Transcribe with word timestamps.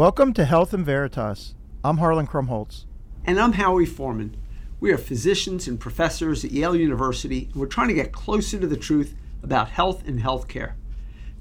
Welcome 0.00 0.32
to 0.32 0.46
Health 0.46 0.72
and 0.72 0.82
Veritas. 0.82 1.54
I'm 1.84 1.98
Harlan 1.98 2.26
Krumholz. 2.26 2.86
And 3.26 3.38
I'm 3.38 3.52
Howie 3.52 3.84
Forman. 3.84 4.34
We 4.80 4.92
are 4.92 4.96
physicians 4.96 5.68
and 5.68 5.78
professors 5.78 6.42
at 6.42 6.52
Yale 6.52 6.74
University, 6.74 7.50
and 7.52 7.56
we're 7.56 7.66
trying 7.66 7.88
to 7.88 7.94
get 7.94 8.10
closer 8.10 8.58
to 8.58 8.66
the 8.66 8.78
truth 8.78 9.14
about 9.42 9.68
health 9.68 10.08
and 10.08 10.18
healthcare. 10.18 10.72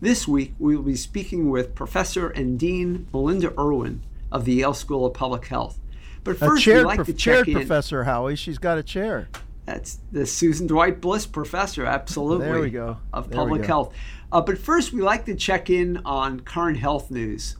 This 0.02 0.28
week, 0.28 0.56
we 0.60 0.76
will 0.76 0.84
be 0.84 0.98
speaking 0.98 1.50
with 1.50 1.74
Professor 1.74 2.28
and 2.28 2.60
Dean 2.60 3.08
Melinda 3.14 3.58
Irwin 3.58 4.02
of 4.30 4.44
the 4.44 4.56
Yale 4.56 4.74
School 4.74 5.06
of 5.06 5.14
Public 5.14 5.46
Health. 5.46 5.80
But 6.26 6.38
first, 6.38 6.68
we'd 6.68 6.82
like 6.82 6.98
prof- 6.98 7.08
to 7.08 7.14
check 7.14 7.48
in. 7.48 7.54
Professor 7.54 8.04
Howie. 8.04 8.36
She's 8.36 8.58
got 8.58 8.78
a 8.78 8.84
chair. 8.84 9.30
That's 9.68 10.00
the 10.12 10.26
Susan 10.26 10.68
Dwight 10.68 11.00
Bliss 11.00 11.26
Professor, 11.26 11.86
absolutely. 11.86 12.48
There 12.48 12.60
we 12.60 12.72
go. 12.72 12.98
Of 13.14 13.30
there 13.30 13.38
Public 13.38 13.66
Health. 13.66 13.96
Uh, 14.34 14.42
but 14.42 14.58
first, 14.58 14.92
we 14.92 15.02
like 15.02 15.24
to 15.28 15.36
check 15.36 15.70
in 15.70 16.02
on 16.04 16.42
current 16.42 16.78
health 16.78 17.10
news. 17.10 17.56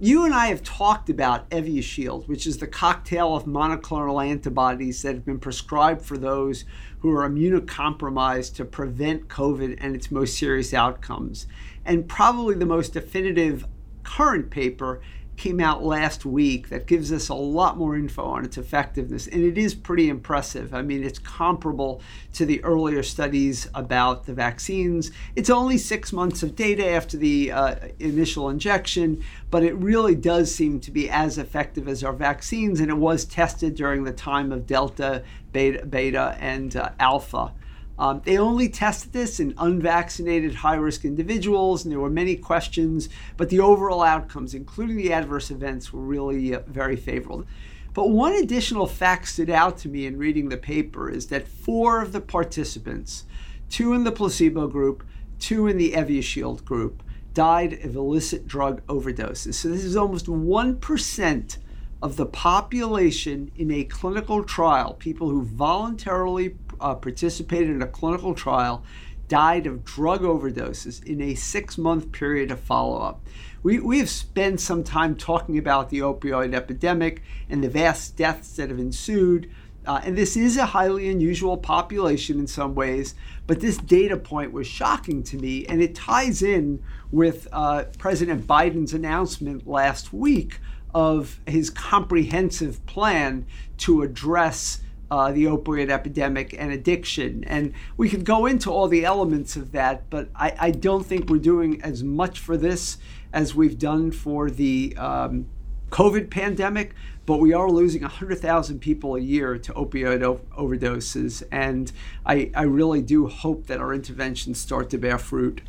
You 0.00 0.24
and 0.24 0.34
I 0.34 0.48
have 0.48 0.64
talked 0.64 1.08
about 1.08 1.48
Evusheld, 1.50 2.26
which 2.26 2.48
is 2.48 2.58
the 2.58 2.66
cocktail 2.66 3.36
of 3.36 3.44
monoclonal 3.44 4.26
antibodies 4.26 5.02
that 5.02 5.14
have 5.14 5.24
been 5.24 5.38
prescribed 5.38 6.02
for 6.02 6.18
those 6.18 6.64
who 6.98 7.12
are 7.12 7.28
immunocompromised 7.28 8.56
to 8.56 8.64
prevent 8.64 9.28
COVID 9.28 9.78
and 9.80 9.94
its 9.94 10.10
most 10.10 10.36
serious 10.36 10.74
outcomes. 10.74 11.46
And 11.84 12.08
probably 12.08 12.56
the 12.56 12.66
most 12.66 12.92
definitive 12.92 13.66
current 14.02 14.50
paper 14.50 15.00
came 15.36 15.60
out 15.60 15.84
last 15.84 16.24
week 16.24 16.68
that 16.68 16.86
gives 16.86 17.12
us 17.12 17.28
a 17.28 17.34
lot 17.34 17.76
more 17.76 17.96
info 17.96 18.24
on 18.24 18.44
its 18.44 18.56
effectiveness. 18.56 19.26
And 19.26 19.42
it 19.42 19.58
is 19.58 19.74
pretty 19.74 20.08
impressive. 20.08 20.74
I 20.74 20.82
mean, 20.82 21.02
it's 21.02 21.18
comparable 21.18 22.00
to 22.34 22.46
the 22.46 22.62
earlier 22.64 23.02
studies 23.02 23.68
about 23.74 24.26
the 24.26 24.34
vaccines. 24.34 25.10
It's 25.36 25.50
only 25.50 25.78
six 25.78 26.12
months 26.12 26.42
of 26.42 26.54
data 26.54 26.88
after 26.88 27.16
the 27.16 27.52
uh, 27.52 27.74
initial 27.98 28.48
injection, 28.48 29.22
but 29.50 29.62
it 29.62 29.74
really 29.74 30.14
does 30.14 30.54
seem 30.54 30.80
to 30.80 30.90
be 30.90 31.10
as 31.10 31.38
effective 31.38 31.88
as 31.88 32.04
our 32.04 32.12
vaccines. 32.12 32.80
And 32.80 32.90
it 32.90 32.96
was 32.96 33.24
tested 33.24 33.74
during 33.74 34.04
the 34.04 34.12
time 34.12 34.52
of 34.52 34.66
Delta, 34.66 35.22
Beta, 35.52 35.86
beta 35.86 36.36
and 36.40 36.74
uh, 36.76 36.90
Alpha. 36.98 37.52
Um, 37.98 38.22
they 38.24 38.38
only 38.38 38.68
tested 38.68 39.12
this 39.12 39.38
in 39.38 39.54
unvaccinated 39.56 40.56
high 40.56 40.74
risk 40.74 41.04
individuals, 41.04 41.84
and 41.84 41.92
there 41.92 42.00
were 42.00 42.10
many 42.10 42.36
questions, 42.36 43.08
but 43.36 43.50
the 43.50 43.60
overall 43.60 44.02
outcomes, 44.02 44.54
including 44.54 44.96
the 44.96 45.12
adverse 45.12 45.50
events, 45.50 45.92
were 45.92 46.00
really 46.00 46.54
uh, 46.54 46.60
very 46.66 46.96
favorable. 46.96 47.46
But 47.92 48.10
one 48.10 48.32
additional 48.32 48.86
fact 48.86 49.28
stood 49.28 49.50
out 49.50 49.78
to 49.78 49.88
me 49.88 50.06
in 50.06 50.18
reading 50.18 50.48
the 50.48 50.56
paper 50.56 51.08
is 51.08 51.28
that 51.28 51.46
four 51.46 52.02
of 52.02 52.12
the 52.12 52.20
participants, 52.20 53.24
two 53.70 53.92
in 53.92 54.02
the 54.02 54.10
placebo 54.10 54.66
group, 54.66 55.04
two 55.38 55.68
in 55.68 55.76
the 55.76 55.92
Evusheld 55.92 56.64
group, 56.64 57.04
died 57.34 57.74
of 57.84 57.94
illicit 57.94 58.48
drug 58.48 58.84
overdoses. 58.86 59.54
So 59.54 59.68
this 59.68 59.84
is 59.84 59.96
almost 59.96 60.26
1% 60.26 61.56
of 62.02 62.16
the 62.16 62.26
population 62.26 63.50
in 63.56 63.70
a 63.70 63.84
clinical 63.84 64.44
trial, 64.44 64.94
people 64.94 65.30
who 65.30 65.42
voluntarily 65.42 66.50
uh, 66.84 66.94
participated 66.94 67.70
in 67.70 67.82
a 67.82 67.86
clinical 67.86 68.34
trial 68.34 68.84
died 69.26 69.66
of 69.66 69.84
drug 69.84 70.20
overdoses 70.20 71.02
in 71.04 71.20
a 71.22 71.34
six 71.34 71.78
month 71.78 72.12
period 72.12 72.50
of 72.50 72.60
follow 72.60 73.00
up. 73.00 73.26
We, 73.62 73.80
we 73.80 73.98
have 73.98 74.10
spent 74.10 74.60
some 74.60 74.84
time 74.84 75.16
talking 75.16 75.56
about 75.56 75.88
the 75.88 76.00
opioid 76.00 76.54
epidemic 76.54 77.22
and 77.48 77.64
the 77.64 77.70
vast 77.70 78.16
deaths 78.16 78.54
that 78.56 78.68
have 78.68 78.78
ensued. 78.78 79.50
Uh, 79.86 80.02
and 80.04 80.16
this 80.16 80.36
is 80.36 80.58
a 80.58 80.66
highly 80.66 81.08
unusual 81.08 81.56
population 81.56 82.38
in 82.38 82.46
some 82.46 82.74
ways, 82.74 83.14
but 83.46 83.60
this 83.60 83.78
data 83.78 84.16
point 84.16 84.52
was 84.52 84.66
shocking 84.66 85.22
to 85.22 85.36
me, 85.36 85.66
and 85.66 85.82
it 85.82 85.94
ties 85.94 86.42
in 86.42 86.82
with 87.10 87.48
uh, 87.52 87.84
President 87.98 88.46
Biden's 88.46 88.94
announcement 88.94 89.66
last 89.66 90.12
week 90.12 90.58
of 90.94 91.40
his 91.46 91.68
comprehensive 91.68 92.84
plan 92.86 93.46
to 93.76 94.02
address 94.02 94.80
uh, 95.10 95.32
the 95.32 95.44
opioid 95.44 95.90
epidemic 95.90 96.54
and 96.58 96.72
addiction. 96.72 97.44
And 97.44 97.72
we 97.96 98.08
could 98.08 98.24
go 98.24 98.46
into 98.46 98.70
all 98.70 98.88
the 98.88 99.04
elements 99.04 99.56
of 99.56 99.72
that, 99.72 100.08
but 100.10 100.28
I, 100.34 100.54
I 100.58 100.70
don't 100.70 101.04
think 101.04 101.28
we're 101.28 101.38
doing 101.38 101.80
as 101.82 102.02
much 102.02 102.38
for 102.38 102.56
this 102.56 102.98
as 103.32 103.54
we've 103.54 103.78
done 103.78 104.10
for 104.12 104.50
the 104.50 104.96
um, 104.96 105.46
COVID 105.90 106.30
pandemic. 106.30 106.94
But 107.26 107.38
we 107.38 107.54
are 107.54 107.70
losing 107.70 108.02
100,000 108.02 108.80
people 108.80 109.16
a 109.16 109.20
year 109.20 109.56
to 109.56 109.72
opioid 109.72 110.22
o- 110.22 110.40
overdoses. 110.58 111.42
And 111.50 111.90
I, 112.26 112.50
I 112.54 112.62
really 112.62 113.00
do 113.00 113.28
hope 113.28 113.66
that 113.66 113.80
our 113.80 113.94
interventions 113.94 114.60
start 114.60 114.90
to 114.90 114.98
bear 114.98 115.16
fruit. 115.16 115.62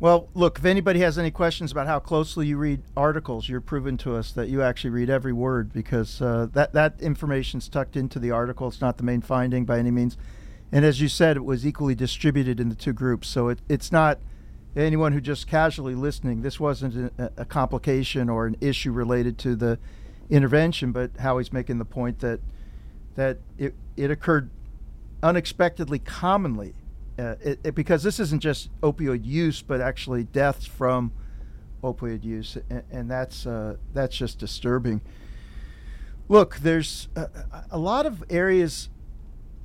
Well, 0.00 0.28
look, 0.34 0.60
if 0.60 0.64
anybody 0.64 1.00
has 1.00 1.18
any 1.18 1.32
questions 1.32 1.72
about 1.72 1.88
how 1.88 1.98
closely 1.98 2.46
you 2.46 2.56
read 2.56 2.82
articles, 2.96 3.48
you're 3.48 3.60
proven 3.60 3.96
to 3.98 4.14
us 4.14 4.30
that 4.32 4.48
you 4.48 4.62
actually 4.62 4.90
read 4.90 5.10
every 5.10 5.32
word 5.32 5.72
because 5.72 6.22
uh, 6.22 6.46
that, 6.52 6.72
that 6.72 7.00
information's 7.00 7.68
tucked 7.68 7.96
into 7.96 8.20
the 8.20 8.30
article. 8.30 8.68
It's 8.68 8.80
not 8.80 8.96
the 8.96 9.02
main 9.02 9.22
finding 9.22 9.64
by 9.64 9.80
any 9.80 9.90
means. 9.90 10.16
And 10.70 10.84
as 10.84 11.00
you 11.00 11.08
said, 11.08 11.36
it 11.36 11.44
was 11.44 11.66
equally 11.66 11.96
distributed 11.96 12.60
in 12.60 12.68
the 12.68 12.76
two 12.76 12.92
groups. 12.92 13.26
So 13.26 13.48
it, 13.48 13.58
it's 13.68 13.90
not 13.90 14.20
anyone 14.76 15.12
who 15.12 15.20
just 15.20 15.48
casually 15.48 15.96
listening. 15.96 16.42
This 16.42 16.60
wasn't 16.60 17.12
a, 17.18 17.32
a 17.36 17.44
complication 17.44 18.28
or 18.28 18.46
an 18.46 18.56
issue 18.60 18.92
related 18.92 19.36
to 19.38 19.56
the 19.56 19.80
intervention, 20.30 20.92
but 20.92 21.10
Howie's 21.18 21.52
making 21.52 21.78
the 21.78 21.84
point 21.84 22.20
that 22.20 22.40
that 23.16 23.38
it, 23.56 23.74
it 23.96 24.12
occurred 24.12 24.48
unexpectedly 25.24 25.98
commonly 25.98 26.74
uh, 27.18 27.34
it, 27.42 27.58
it, 27.64 27.74
because 27.74 28.02
this 28.02 28.20
isn't 28.20 28.40
just 28.40 28.70
opioid 28.80 29.24
use, 29.24 29.60
but 29.60 29.80
actually 29.80 30.24
deaths 30.24 30.66
from 30.66 31.12
opioid 31.82 32.22
use, 32.22 32.56
and, 32.70 32.82
and 32.90 33.10
that's 33.10 33.46
uh, 33.46 33.76
that's 33.92 34.16
just 34.16 34.38
disturbing. 34.38 35.00
Look, 36.28 36.58
there's 36.58 37.08
a, 37.16 37.28
a, 37.70 37.78
lot 37.78 38.06
of 38.06 38.22
areas 38.28 38.90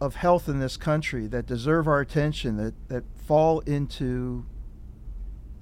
of 0.01 0.15
health 0.15 0.47
in 0.47 0.59
this 0.59 0.77
country 0.77 1.27
that 1.27 1.45
deserve 1.45 1.87
our 1.87 1.99
attention 1.99 2.57
that 2.57 2.73
that 2.89 3.03
fall 3.17 3.59
into, 3.61 4.45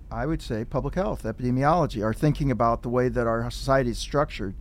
I 0.10 0.26
would 0.26 0.42
say, 0.42 0.64
public 0.64 0.96
health, 0.96 1.24
epidemiology, 1.24 2.04
our 2.04 2.14
thinking 2.14 2.52
about 2.52 2.84
the 2.84 2.90
way 2.90 3.10
that 3.10 3.28
our 3.28 3.50
society 3.52 3.92
is 3.92 3.98
structured. 3.98 4.56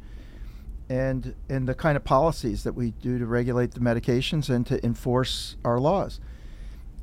And, 0.88 1.36
and 1.48 1.68
the 1.68 1.74
kind 1.76 1.96
of 1.96 2.02
policies 2.02 2.64
that 2.64 2.72
we 2.72 2.90
do 2.90 3.16
to 3.16 3.24
regulate 3.24 3.74
the 3.74 3.80
medications 3.80 4.52
and 4.52 4.66
to 4.66 4.84
enforce 4.84 5.54
our 5.64 5.78
laws. 5.78 6.18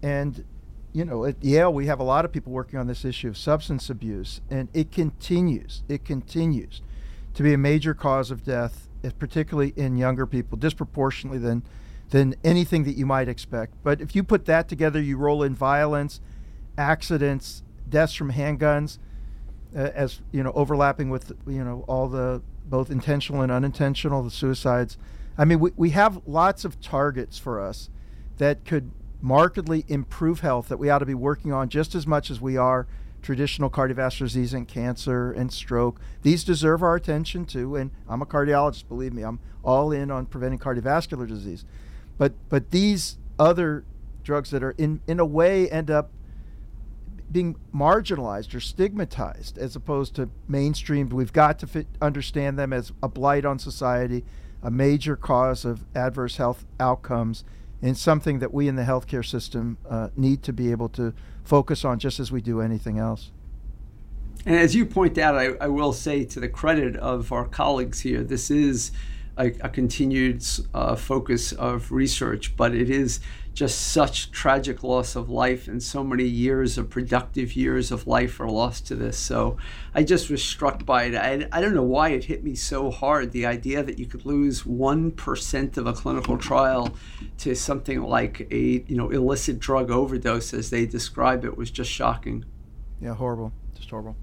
And, 0.02 0.44
you 0.94 1.06
know, 1.06 1.25
at 1.25 1.44
Yale, 1.44 1.74
we 1.74 1.88
have 1.88 2.00
a 2.00 2.03
lot 2.03 2.25
of 2.25 2.31
people 2.31 2.52
working 2.52 2.80
on 2.80 2.88
this 2.88 3.03
issue 3.06 3.28
of 3.28 3.38
substance 3.38 3.90
abuse, 3.90 4.41
and 4.50 4.69
it 4.74 4.91
continues, 4.91 5.84
it 5.88 6.06
continues 6.06 6.81
to 7.34 7.44
be 7.44 7.53
a 7.53 7.58
major 7.58 7.94
cause 7.94 8.31
of 8.31 8.44
death, 8.44 8.88
eh, 9.03 9.12
particularly 9.18 9.74
in 9.75 9.97
younger 9.97 10.25
people, 10.25 10.57
disproportionately 10.57 11.40
than, 11.40 11.63
than 12.09 12.36
anything 12.44 12.84
that 12.84 12.96
you 12.96 13.06
might 13.06 13.28
expect. 13.28 13.74
But 13.84 14.02
if 14.02 14.16
you 14.16 14.24
put 14.24 14.46
that 14.46 14.68
together, 14.68 15.02
you 15.02 15.18
roll 15.18 15.44
in 15.44 15.56
violence, 15.56 16.19
accidents, 16.78 17.63
deaths 17.90 18.13
from 18.13 18.31
handguns, 18.31 18.97
uh, 19.75 19.91
as 19.94 20.22
you 20.31 20.44
know, 20.44 20.52
overlapping 20.53 21.09
with 21.09 21.34
you 21.46 21.63
know 21.63 21.84
all 21.88 22.07
the 22.07 22.41
both 22.66 22.90
intentional 22.90 23.41
and 23.41 23.52
unintentional, 23.52 24.24
the 24.24 24.31
suicides. 24.31 24.97
I 25.38 25.46
mean, 25.46 25.59
we, 25.59 25.72
we 25.75 25.90
have 25.91 26.22
lots 26.25 26.66
of 26.66 26.81
targets 26.81 27.38
for 27.38 27.62
us 27.62 27.90
that 28.38 28.66
could 28.66 28.91
markedly 29.22 29.85
improve 29.88 30.41
health 30.41 30.67
that 30.69 30.78
we 30.78 30.89
ought 30.89 31.00
to 31.00 31.05
be 31.05 31.13
working 31.13 31.51
on 31.51 31.69
just 31.69 31.95
as 31.95 32.05
much 32.05 32.29
as 32.29 32.39
we 32.39 32.57
are 32.57 32.88
traditional 33.22 33.69
cardiovascular 33.69 34.19
disease 34.19 34.53
and 34.53 34.67
cancer 34.67 35.31
and 35.31 35.51
stroke. 35.51 36.00
These 36.21 36.44
deserve 36.44 36.83
our 36.83 36.95
attention 36.95 37.45
too. 37.45 37.75
And 37.75 37.92
I'm 38.07 38.21
a 38.21 38.25
cardiologist, 38.25 38.88
believe 38.88 39.13
me, 39.13 39.24
I'm 39.24 39.39
all 39.63 39.92
in 39.92 40.12
on 40.12 40.27
preventing 40.27 40.59
cardiovascular 40.59 41.27
disease. 41.27 41.65
But 42.18 42.33
but 42.50 42.71
these 42.71 43.18
other 43.39 43.83
drugs 44.24 44.51
that 44.51 44.63
are 44.63 44.75
in 44.77 45.01
in 45.07 45.19
a 45.19 45.25
way 45.25 45.69
end 45.69 45.92
up 45.92 46.12
being 47.30 47.57
marginalized 47.74 48.56
or 48.56 48.59
stigmatized 48.59 49.57
as 49.57 49.75
opposed 49.75 50.15
to 50.15 50.30
mainstreamed. 50.50 51.12
We've 51.12 51.33
got 51.33 51.59
to 51.59 51.68
fit, 51.68 51.88
understand 52.01 52.57
them 52.57 52.71
as 52.71 52.94
a 53.03 53.09
blight 53.09 53.44
on 53.44 53.59
society, 53.59 54.24
a 54.63 54.71
major 54.71 55.18
cause 55.18 55.65
of 55.65 55.86
adverse 55.94 56.38
health 56.38 56.65
outcomes 56.80 57.44
and 57.81 57.97
something 57.97 58.39
that 58.39 58.53
we 58.53 58.68
in 58.68 58.75
the 58.75 58.83
healthcare 58.83 59.25
system 59.25 59.77
uh, 59.89 60.09
need 60.15 60.44
to 60.44 60.53
be 60.53 60.71
able 60.71 60.89
to 60.89 61.13
focus 61.44 61.85
on 61.85 62.00
just 62.00 62.19
as 62.19 62.31
we 62.31 62.41
do 62.41 62.62
anything 62.62 62.97
else. 62.97 63.31
And 64.45 64.56
as 64.56 64.75
you 64.75 64.85
point 64.85 65.18
out, 65.18 65.35
I, 65.35 65.53
I 65.59 65.68
will 65.68 65.94
say 65.94 66.24
to 66.25 66.39
the 66.39 66.47
credit 66.47 66.95
of 66.95 67.31
our 67.31 67.45
colleagues 67.45 68.01
here, 68.01 68.24
this 68.24 68.50
is 68.50 68.91
a, 69.38 69.47
a 69.62 69.69
continued 69.69 70.44
uh, 70.74 70.95
focus 70.95 71.51
of 71.53 71.91
research, 71.91 72.56
but 72.56 72.74
it 72.74 72.89
is 72.89 73.19
just 73.57 73.88
such 73.88 74.30
tragic 74.30 74.83
loss 74.83 75.15
of 75.15 75.31
life 75.31 75.68
and 75.68 75.81
so 75.81 76.04
many 76.04 76.24
years 76.24 76.77
of 76.77 76.92
productive 76.92 77.56
years 77.56 77.92
of 77.92 78.06
life 78.06 78.39
are 78.39 78.51
lost 78.51 78.86
to 78.86 78.94
this. 78.94 79.18
So 79.18 79.57
I 79.95 80.04
just 80.04 80.30
was 80.30 80.44
struck 80.44 80.86
by 80.86 81.06
it. 81.06 81.15
I, 81.15 81.48
I 81.51 81.59
don't 81.59 81.74
know 81.74 81.81
why 81.81 82.09
it 82.09 82.25
hit 82.25 82.44
me 82.44 82.54
so 82.54 82.92
hard. 82.92 83.31
The 83.31 83.48
idea 83.48 83.81
that 83.81 83.98
you 83.98 84.06
could 84.06 84.27
lose 84.27 84.62
1% 84.62 85.75
of 85.75 85.88
a 85.88 85.94
clinical 85.94 86.38
trial 86.38 86.95
to 87.39 87.56
something 87.56 88.04
like 88.04 88.48
a, 88.51 88.86
you 88.88 88.95
know, 88.95 89.09
illicit 89.09 89.57
drug 89.57 89.89
overdose 89.89 90.54
as 90.54 90.69
they 90.69 90.86
describe 90.86 91.44
it 91.44 91.57
was 91.57 91.71
just 91.71 91.89
shocking. 91.89 92.45
Yeah, 93.01 93.15
horrible. 93.15 93.54
Just 93.74 93.89
horrible. 93.89 94.15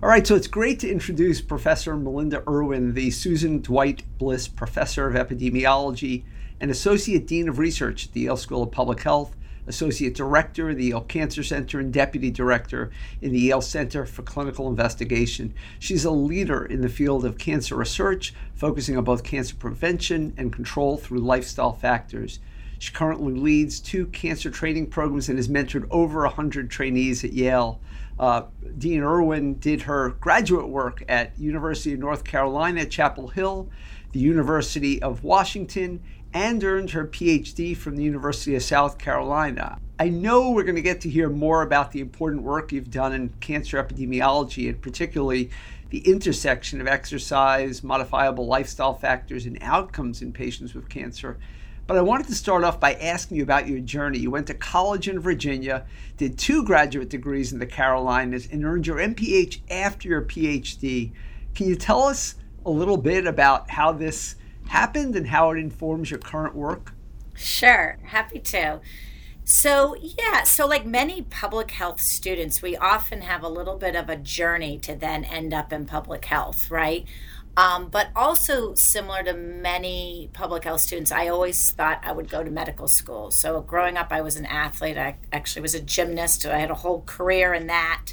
All 0.00 0.08
right, 0.08 0.24
so 0.24 0.36
it's 0.36 0.46
great 0.46 0.78
to 0.80 0.88
introduce 0.88 1.40
Professor 1.40 1.96
Melinda 1.96 2.44
Irwin, 2.48 2.94
the 2.94 3.10
Susan 3.10 3.60
Dwight 3.62 4.04
Bliss 4.16 4.46
Professor 4.46 5.08
of 5.08 5.16
Epidemiology 5.16 6.22
and 6.60 6.70
Associate 6.70 7.26
Dean 7.26 7.48
of 7.48 7.58
Research 7.58 8.06
at 8.06 8.12
the 8.12 8.20
Yale 8.20 8.36
School 8.36 8.62
of 8.62 8.70
Public 8.70 9.02
Health, 9.02 9.36
Associate 9.66 10.14
Director 10.14 10.70
of 10.70 10.76
the 10.76 10.86
Yale 10.86 11.00
Cancer 11.02 11.42
Center, 11.42 11.80
and 11.80 11.92
Deputy 11.92 12.30
Director 12.30 12.90
in 13.20 13.32
the 13.32 13.40
Yale 13.40 13.60
Center 13.60 14.06
for 14.06 14.22
Clinical 14.22 14.68
Investigation. 14.68 15.52
She's 15.78 16.04
a 16.04 16.10
leader 16.10 16.64
in 16.64 16.82
the 16.82 16.88
field 16.88 17.24
of 17.24 17.38
cancer 17.38 17.76
research, 17.76 18.32
focusing 18.54 18.96
on 18.96 19.04
both 19.04 19.24
cancer 19.24 19.56
prevention 19.56 20.34
and 20.36 20.52
control 20.52 20.96
through 20.96 21.18
lifestyle 21.18 21.72
factors. 21.72 22.38
She 22.78 22.92
currently 22.92 23.32
leads 23.32 23.80
two 23.80 24.06
cancer 24.06 24.50
training 24.50 24.88
programs 24.88 25.28
and 25.28 25.38
has 25.38 25.48
mentored 25.48 25.86
over 25.90 26.22
100 26.22 26.70
trainees 26.70 27.24
at 27.24 27.32
Yale. 27.32 27.80
Uh, 28.18 28.42
Dean 28.78 29.02
Irwin 29.02 29.58
did 29.58 29.82
her 29.82 30.10
graduate 30.20 30.68
work 30.68 31.02
at 31.08 31.38
University 31.38 31.94
of 31.94 32.00
North 32.00 32.24
Carolina 32.24 32.84
Chapel 32.86 33.28
Hill, 33.28 33.68
the 34.12 34.20
University 34.20 35.02
of 35.02 35.24
Washington, 35.24 36.02
and 36.36 36.62
earned 36.62 36.90
her 36.90 37.06
PhD 37.06 37.74
from 37.74 37.96
the 37.96 38.02
University 38.02 38.54
of 38.54 38.62
South 38.62 38.98
Carolina. 38.98 39.78
I 39.98 40.10
know 40.10 40.50
we're 40.50 40.64
going 40.64 40.76
to 40.76 40.82
get 40.82 41.00
to 41.00 41.08
hear 41.08 41.30
more 41.30 41.62
about 41.62 41.92
the 41.92 42.00
important 42.00 42.42
work 42.42 42.72
you've 42.72 42.90
done 42.90 43.14
in 43.14 43.30
cancer 43.40 43.82
epidemiology 43.82 44.68
and 44.68 44.78
particularly 44.78 45.48
the 45.88 46.00
intersection 46.00 46.82
of 46.82 46.88
exercise, 46.88 47.82
modifiable 47.82 48.46
lifestyle 48.46 48.92
factors, 48.92 49.46
and 49.46 49.56
outcomes 49.62 50.20
in 50.20 50.30
patients 50.30 50.74
with 50.74 50.90
cancer. 50.90 51.38
But 51.86 51.96
I 51.96 52.02
wanted 52.02 52.26
to 52.26 52.34
start 52.34 52.64
off 52.64 52.78
by 52.78 52.92
asking 52.92 53.38
you 53.38 53.42
about 53.42 53.66
your 53.66 53.80
journey. 53.80 54.18
You 54.18 54.30
went 54.30 54.48
to 54.48 54.54
college 54.54 55.08
in 55.08 55.18
Virginia, 55.18 55.86
did 56.18 56.36
two 56.36 56.66
graduate 56.66 57.08
degrees 57.08 57.50
in 57.50 57.60
the 57.60 57.66
Carolinas, 57.66 58.46
and 58.52 58.62
earned 58.62 58.86
your 58.86 58.98
MPH 58.98 59.60
after 59.70 60.06
your 60.06 60.20
PhD. 60.20 61.12
Can 61.54 61.66
you 61.66 61.76
tell 61.76 62.02
us 62.02 62.34
a 62.66 62.70
little 62.70 62.98
bit 62.98 63.26
about 63.26 63.70
how 63.70 63.90
this 63.90 64.36
happened 64.68 65.16
and 65.16 65.28
how 65.28 65.50
it 65.50 65.58
informs 65.58 66.10
your 66.10 66.20
current 66.20 66.54
work? 66.54 66.92
Sure, 67.34 67.98
happy 68.02 68.38
to. 68.38 68.80
So, 69.44 69.94
yeah, 70.00 70.42
so 70.42 70.66
like 70.66 70.84
many 70.84 71.22
public 71.22 71.70
health 71.70 72.00
students, 72.00 72.62
we 72.62 72.76
often 72.76 73.20
have 73.20 73.44
a 73.44 73.48
little 73.48 73.76
bit 73.76 73.94
of 73.94 74.08
a 74.08 74.16
journey 74.16 74.76
to 74.80 74.96
then 74.96 75.24
end 75.24 75.54
up 75.54 75.72
in 75.72 75.86
public 75.86 76.24
health, 76.24 76.68
right? 76.70 77.06
Um, 77.56 77.88
but 77.88 78.08
also 78.14 78.74
similar 78.74 79.22
to 79.22 79.32
many 79.32 80.30
public 80.34 80.64
health 80.64 80.82
students, 80.82 81.10
I 81.10 81.28
always 81.28 81.70
thought 81.70 82.00
I 82.02 82.12
would 82.12 82.28
go 82.28 82.42
to 82.42 82.50
medical 82.50 82.86
school. 82.86 83.30
So 83.30 83.60
growing 83.62 83.96
up, 83.96 84.08
I 84.10 84.20
was 84.20 84.36
an 84.36 84.46
athlete. 84.46 84.98
I 84.98 85.16
actually 85.32 85.62
was 85.62 85.74
a 85.74 85.80
gymnast. 85.80 86.44
I 86.44 86.58
had 86.58 86.70
a 86.70 86.74
whole 86.74 87.02
career 87.02 87.54
in 87.54 87.68
that. 87.68 88.12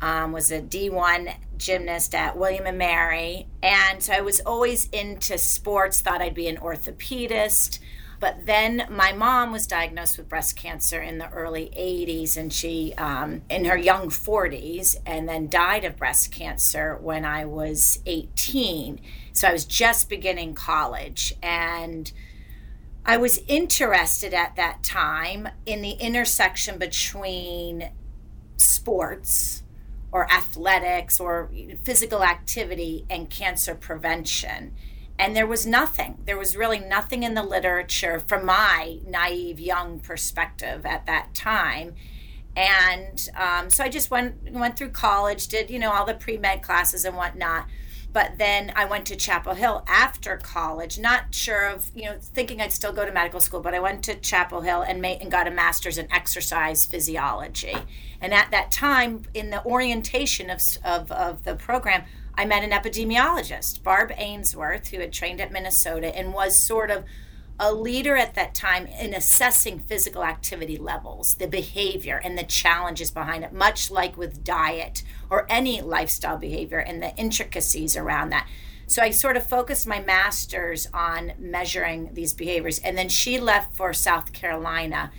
Um, 0.00 0.30
was 0.32 0.52
a 0.52 0.62
D1 0.62 1.34
gymnast 1.58 2.14
at 2.14 2.36
William 2.36 2.66
and 2.66 2.78
Mary, 2.78 3.46
and 3.62 4.02
so 4.02 4.12
I 4.12 4.20
was 4.20 4.40
always 4.40 4.88
into 4.90 5.36
sports. 5.38 6.00
Thought 6.00 6.22
I'd 6.22 6.34
be 6.34 6.48
an 6.48 6.56
orthopedist. 6.56 7.78
But 8.20 8.46
then 8.46 8.84
my 8.90 9.12
mom 9.12 9.52
was 9.52 9.66
diagnosed 9.66 10.18
with 10.18 10.28
breast 10.28 10.56
cancer 10.56 11.00
in 11.00 11.18
the 11.18 11.30
early 11.30 11.70
80s, 11.76 12.36
and 12.36 12.52
she, 12.52 12.92
um, 12.98 13.42
in 13.48 13.64
her 13.66 13.76
young 13.76 14.08
40s, 14.08 14.96
and 15.06 15.28
then 15.28 15.48
died 15.48 15.84
of 15.84 15.96
breast 15.96 16.32
cancer 16.32 16.98
when 17.00 17.24
I 17.24 17.44
was 17.44 18.00
18. 18.06 19.00
So 19.32 19.46
I 19.46 19.52
was 19.52 19.64
just 19.64 20.08
beginning 20.08 20.54
college. 20.54 21.32
And 21.42 22.10
I 23.06 23.18
was 23.18 23.38
interested 23.46 24.34
at 24.34 24.56
that 24.56 24.82
time 24.82 25.48
in 25.64 25.80
the 25.80 25.92
intersection 25.92 26.76
between 26.76 27.90
sports 28.56 29.62
or 30.10 30.30
athletics 30.30 31.20
or 31.20 31.50
physical 31.82 32.22
activity 32.22 33.04
and 33.10 33.28
cancer 33.28 33.74
prevention. 33.74 34.74
And 35.18 35.34
there 35.34 35.46
was 35.46 35.66
nothing. 35.66 36.18
There 36.24 36.38
was 36.38 36.56
really 36.56 36.78
nothing 36.78 37.22
in 37.24 37.34
the 37.34 37.42
literature 37.42 38.20
from 38.20 38.46
my 38.46 39.00
naive 39.06 39.58
young 39.58 40.00
perspective 40.00 40.86
at 40.86 41.06
that 41.06 41.34
time. 41.34 41.94
And 42.56 43.28
um, 43.36 43.70
so 43.70 43.84
i 43.84 43.88
just 43.88 44.10
went 44.10 44.50
went 44.52 44.76
through 44.76 44.90
college 44.90 45.46
did 45.46 45.70
you 45.70 45.78
know 45.78 45.92
all 45.92 46.04
the 46.04 46.14
pre-med 46.14 46.60
classes 46.60 47.04
and 47.04 47.16
whatnot 47.16 47.68
but 48.12 48.38
then 48.38 48.72
i 48.76 48.84
went 48.84 49.06
to 49.06 49.16
chapel 49.16 49.54
hill 49.54 49.84
after 49.86 50.36
college 50.36 50.98
not 50.98 51.34
sure 51.34 51.66
of 51.68 51.90
you 51.94 52.04
know 52.04 52.16
thinking 52.20 52.60
i'd 52.60 52.72
still 52.72 52.92
go 52.92 53.04
to 53.04 53.12
medical 53.12 53.40
school 53.40 53.60
but 53.60 53.74
i 53.74 53.80
went 53.80 54.02
to 54.02 54.14
chapel 54.16 54.60
hill 54.62 54.82
and 54.82 55.00
made 55.00 55.20
and 55.20 55.30
got 55.30 55.46
a 55.46 55.50
master's 55.50 55.98
in 55.98 56.10
exercise 56.12 56.84
physiology. 56.84 57.76
And 58.20 58.34
at 58.34 58.50
that 58.50 58.70
time 58.70 59.22
in 59.34 59.50
the 59.50 59.64
orientation 59.64 60.50
of, 60.50 60.60
of, 60.84 61.12
of 61.12 61.44
the 61.44 61.54
program 61.54 62.04
I 62.34 62.44
met 62.44 62.62
an 62.62 62.70
epidemiologist, 62.70 63.82
Barb 63.82 64.12
Ainsworth, 64.16 64.88
who 64.88 65.00
had 65.00 65.12
trained 65.12 65.40
at 65.40 65.50
Minnesota 65.50 66.16
and 66.16 66.32
was 66.32 66.56
sort 66.56 66.90
of 66.92 67.04
a 67.60 67.72
leader 67.72 68.16
at 68.16 68.34
that 68.34 68.54
time 68.54 68.86
in 68.86 69.12
assessing 69.12 69.80
physical 69.80 70.24
activity 70.24 70.76
levels, 70.76 71.34
the 71.34 71.48
behavior, 71.48 72.20
and 72.22 72.38
the 72.38 72.44
challenges 72.44 73.10
behind 73.10 73.44
it, 73.44 73.52
much 73.52 73.90
like 73.90 74.16
with 74.16 74.44
diet 74.44 75.02
or 75.28 75.46
any 75.48 75.80
lifestyle 75.80 76.38
behavior 76.38 76.78
and 76.78 77.02
the 77.02 77.14
intricacies 77.16 77.96
around 77.96 78.30
that. 78.30 78.48
So 78.86 79.02
I 79.02 79.10
sort 79.10 79.36
of 79.36 79.46
focused 79.46 79.86
my 79.86 80.00
master's 80.00 80.88
on 80.94 81.32
measuring 81.38 82.14
these 82.14 82.32
behaviors. 82.32 82.78
And 82.78 82.96
then 82.96 83.08
she 83.08 83.38
left 83.38 83.74
for 83.76 83.92
South 83.92 84.32
Carolina 84.32 85.10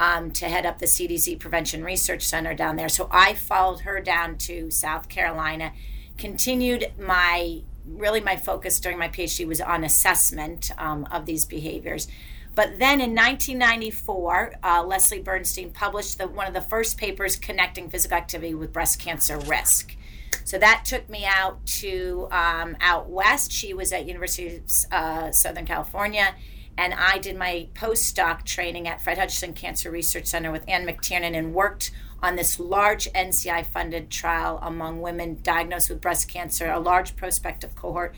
um, 0.00 0.30
to 0.32 0.48
head 0.48 0.64
up 0.64 0.78
the 0.78 0.86
CDC 0.86 1.38
Prevention 1.38 1.84
Research 1.84 2.22
Center 2.22 2.54
down 2.54 2.76
there. 2.76 2.88
So 2.88 3.08
I 3.10 3.34
followed 3.34 3.80
her 3.80 4.00
down 4.00 4.38
to 4.38 4.70
South 4.70 5.08
Carolina 5.08 5.72
continued 6.18 6.92
my 6.98 7.62
really 7.88 8.20
my 8.20 8.36
focus 8.36 8.80
during 8.80 8.98
my 8.98 9.08
PhD 9.08 9.46
was 9.46 9.60
on 9.60 9.84
assessment 9.84 10.70
um, 10.78 11.06
of 11.10 11.26
these 11.26 11.44
behaviors. 11.44 12.08
But 12.54 12.80
then 12.80 13.00
in 13.00 13.14
1994, 13.14 14.54
uh, 14.64 14.84
Leslie 14.84 15.22
Bernstein 15.22 15.70
published 15.70 16.18
the, 16.18 16.26
one 16.26 16.48
of 16.48 16.54
the 16.54 16.60
first 16.60 16.98
papers 16.98 17.36
connecting 17.36 17.88
physical 17.88 18.16
activity 18.16 18.54
with 18.54 18.72
breast 18.72 18.98
cancer 18.98 19.38
risk. 19.38 19.96
So 20.44 20.58
that 20.58 20.84
took 20.84 21.08
me 21.08 21.24
out 21.24 21.64
to 21.66 22.26
um, 22.32 22.76
out 22.80 23.08
west. 23.08 23.52
She 23.52 23.74
was 23.74 23.92
at 23.92 24.06
University 24.06 24.56
of 24.56 24.62
uh, 24.90 25.30
Southern 25.30 25.66
California, 25.66 26.34
and 26.76 26.94
I 26.94 27.18
did 27.18 27.36
my 27.36 27.68
postdoc 27.74 28.44
training 28.44 28.88
at 28.88 29.02
Fred 29.02 29.18
Hutchinson 29.18 29.52
Cancer 29.52 29.90
Research 29.90 30.26
Center 30.26 30.50
with 30.50 30.64
Ann 30.68 30.86
McTiernan 30.86 31.36
and 31.36 31.54
worked 31.54 31.90
on 32.22 32.36
this 32.36 32.58
large 32.58 33.10
NCI 33.12 33.66
funded 33.66 34.10
trial 34.10 34.58
among 34.62 35.00
women 35.00 35.38
diagnosed 35.42 35.88
with 35.88 36.00
breast 36.00 36.28
cancer, 36.28 36.70
a 36.70 36.80
large 36.80 37.16
prospective 37.16 37.76
cohort. 37.76 38.14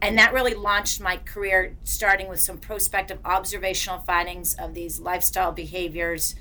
And 0.00 0.18
that 0.18 0.32
really 0.32 0.54
launched 0.54 1.00
my 1.00 1.18
career, 1.18 1.76
starting 1.84 2.28
with 2.28 2.40
some 2.40 2.58
prospective 2.58 3.18
observational 3.24 4.00
findings 4.00 4.54
of 4.54 4.74
these 4.74 5.00
lifestyle 5.00 5.52
behaviors 5.52 6.34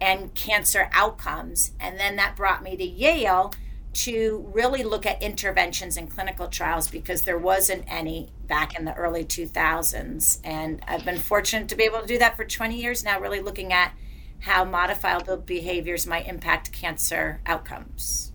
and 0.00 0.34
cancer 0.34 0.88
outcomes. 0.92 1.72
And 1.78 1.98
then 1.98 2.16
that 2.16 2.36
brought 2.36 2.62
me 2.62 2.76
to 2.76 2.84
Yale 2.84 3.52
to 3.92 4.48
really 4.54 4.84
look 4.84 5.04
at 5.04 5.20
interventions 5.22 5.96
in 5.96 6.06
clinical 6.06 6.46
trials 6.46 6.88
because 6.88 7.22
there 7.22 7.38
wasn't 7.38 7.84
any 7.88 8.30
back 8.46 8.78
in 8.78 8.84
the 8.84 8.94
early 8.94 9.24
2000s. 9.24 10.38
And 10.44 10.82
I've 10.86 11.04
been 11.04 11.18
fortunate 11.18 11.68
to 11.68 11.76
be 11.76 11.84
able 11.84 12.00
to 12.00 12.06
do 12.06 12.18
that 12.18 12.36
for 12.36 12.44
20 12.44 12.80
years 12.80 13.02
now, 13.02 13.20
really 13.20 13.40
looking 13.40 13.72
at 13.72 13.92
how 14.40 14.64
modifiable 14.64 15.36
behaviors 15.36 16.06
might 16.06 16.26
impact 16.26 16.72
cancer 16.72 17.40
outcomes. 17.46 18.32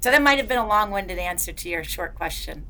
So 0.00 0.10
that 0.10 0.22
might 0.22 0.38
have 0.38 0.48
been 0.48 0.58
a 0.58 0.66
long-winded 0.66 1.18
answer 1.18 1.52
to 1.52 1.68
your 1.68 1.84
short 1.84 2.14
question. 2.14 2.66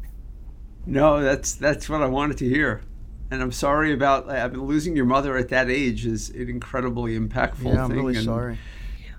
No, 0.86 1.20
that's 1.20 1.54
that's 1.54 1.88
what 1.88 2.02
I 2.02 2.06
wanted 2.06 2.38
to 2.38 2.48
hear. 2.48 2.82
And 3.30 3.42
I'm 3.42 3.52
sorry 3.52 3.92
about 3.92 4.30
I've 4.30 4.52
been 4.52 4.64
losing 4.64 4.94
your 4.94 5.04
mother 5.04 5.36
at 5.36 5.48
that 5.48 5.68
age 5.68 6.06
is 6.06 6.30
an 6.30 6.48
incredibly 6.48 7.18
impactful 7.18 7.64
yeah, 7.64 7.82
I'm 7.82 7.90
thing. 7.90 7.98
really 7.98 8.16
and 8.16 8.24
sorry. 8.24 8.58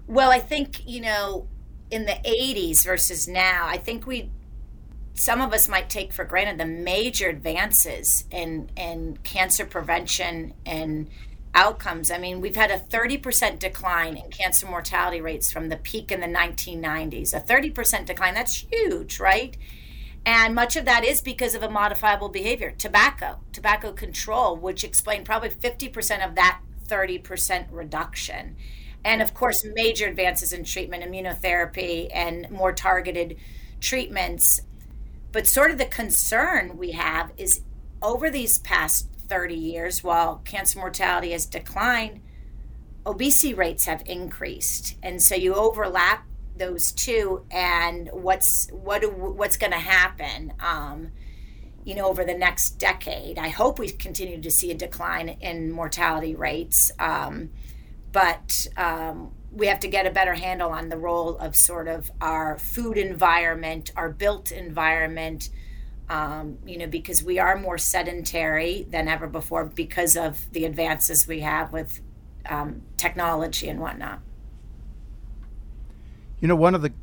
Well, 0.07 0.31
I 0.31 0.39
think, 0.39 0.87
you 0.87 1.01
know, 1.01 1.47
in 1.91 2.05
the 2.05 2.13
80s 2.13 2.85
versus 2.85 3.27
now, 3.27 3.67
I 3.67 3.77
think 3.77 4.07
we 4.07 4.31
some 5.13 5.41
of 5.41 5.51
us 5.51 5.67
might 5.67 5.89
take 5.89 6.13
for 6.13 6.23
granted 6.23 6.59
the 6.59 6.65
major 6.65 7.27
advances 7.27 8.25
in 8.31 8.69
in 8.77 9.17
cancer 9.23 9.65
prevention 9.65 10.53
and 10.65 11.09
outcomes. 11.57 12.11
I 12.11 12.19
mean, 12.19 12.39
we've 12.39 12.55
had 12.55 12.69
a 12.69 12.77
30% 12.77 13.57
decline 13.57 14.15
in 14.15 14.29
cancer 14.29 14.67
mortality 14.67 15.19
rates 15.19 15.51
from 15.51 15.69
the 15.69 15.75
peak 15.75 16.11
in 16.11 16.21
the 16.21 16.27
1990s. 16.27 17.33
A 17.33 17.39
30% 17.39 18.05
decline, 18.05 18.35
that's 18.35 18.65
huge, 18.71 19.19
right? 19.19 19.57
And 20.23 20.53
much 20.53 20.75
of 20.75 20.85
that 20.85 21.03
is 21.03 21.19
because 21.19 21.55
of 21.55 21.63
a 21.63 21.69
modifiable 21.69 22.29
behavior, 22.29 22.75
tobacco, 22.77 23.39
tobacco 23.51 23.91
control, 23.91 24.55
which 24.55 24.83
explained 24.83 25.25
probably 25.25 25.49
50% 25.49 26.25
of 26.25 26.35
that 26.35 26.61
30% 26.87 27.67
reduction. 27.71 28.55
And 29.03 29.21
of 29.21 29.33
course, 29.33 29.65
major 29.65 30.07
advances 30.07 30.53
in 30.53 30.63
treatment, 30.63 31.03
immunotherapy, 31.03 32.09
and 32.13 32.51
more 32.51 32.71
targeted 32.71 33.35
treatments. 33.79 34.61
But 35.31 35.47
sort 35.47 35.71
of 35.71 35.79
the 35.79 35.85
concern 35.85 36.77
we 36.77 36.91
have 36.91 37.31
is 37.35 37.61
over 38.01 38.29
these 38.29 38.59
past 38.59 39.07
30 39.27 39.55
years, 39.55 40.03
while 40.03 40.41
cancer 40.45 40.79
mortality 40.79 41.31
has 41.31 41.45
declined, 41.45 42.21
obesity 43.05 43.53
rates 43.53 43.85
have 43.85 44.03
increased. 44.05 44.97
And 45.01 45.21
so 45.21 45.35
you 45.35 45.53
overlap 45.53 46.25
those 46.57 46.91
two 46.91 47.45
and 47.51 48.09
what's 48.11 48.69
what 48.71 49.03
what's 49.13 49.57
going 49.57 49.71
to 49.71 49.79
happen 49.79 50.53
um, 50.59 51.11
you 51.83 51.95
know 51.95 52.07
over 52.07 52.23
the 52.23 52.33
next 52.33 52.71
decade 52.71 53.37
i 53.37 53.49
hope 53.49 53.79
we 53.79 53.89
continue 53.89 54.41
to 54.41 54.51
see 54.51 54.71
a 54.71 54.75
decline 54.75 55.29
in 55.29 55.71
mortality 55.71 56.35
rates 56.35 56.91
um, 56.99 57.49
but 58.11 58.67
um, 58.77 59.31
we 59.51 59.67
have 59.67 59.79
to 59.79 59.87
get 59.87 60.05
a 60.05 60.11
better 60.11 60.33
handle 60.33 60.71
on 60.71 60.89
the 60.89 60.97
role 60.97 61.37
of 61.37 61.55
sort 61.55 61.87
of 61.87 62.11
our 62.21 62.57
food 62.57 62.97
environment 62.97 63.91
our 63.95 64.09
built 64.09 64.51
environment 64.51 65.49
um, 66.09 66.57
you 66.65 66.77
know 66.77 66.87
because 66.87 67.23
we 67.23 67.39
are 67.39 67.57
more 67.57 67.77
sedentary 67.77 68.85
than 68.89 69.07
ever 69.07 69.27
before 69.27 69.65
because 69.65 70.15
of 70.15 70.51
the 70.53 70.65
advances 70.65 71.27
we 71.27 71.41
have 71.41 71.71
with 71.73 72.01
um, 72.49 72.81
technology 72.97 73.67
and 73.67 73.79
whatnot 73.79 74.21
you 76.39 76.47
know, 76.47 76.55
one 76.55 76.75
of 76.75 76.81
the 76.81 76.93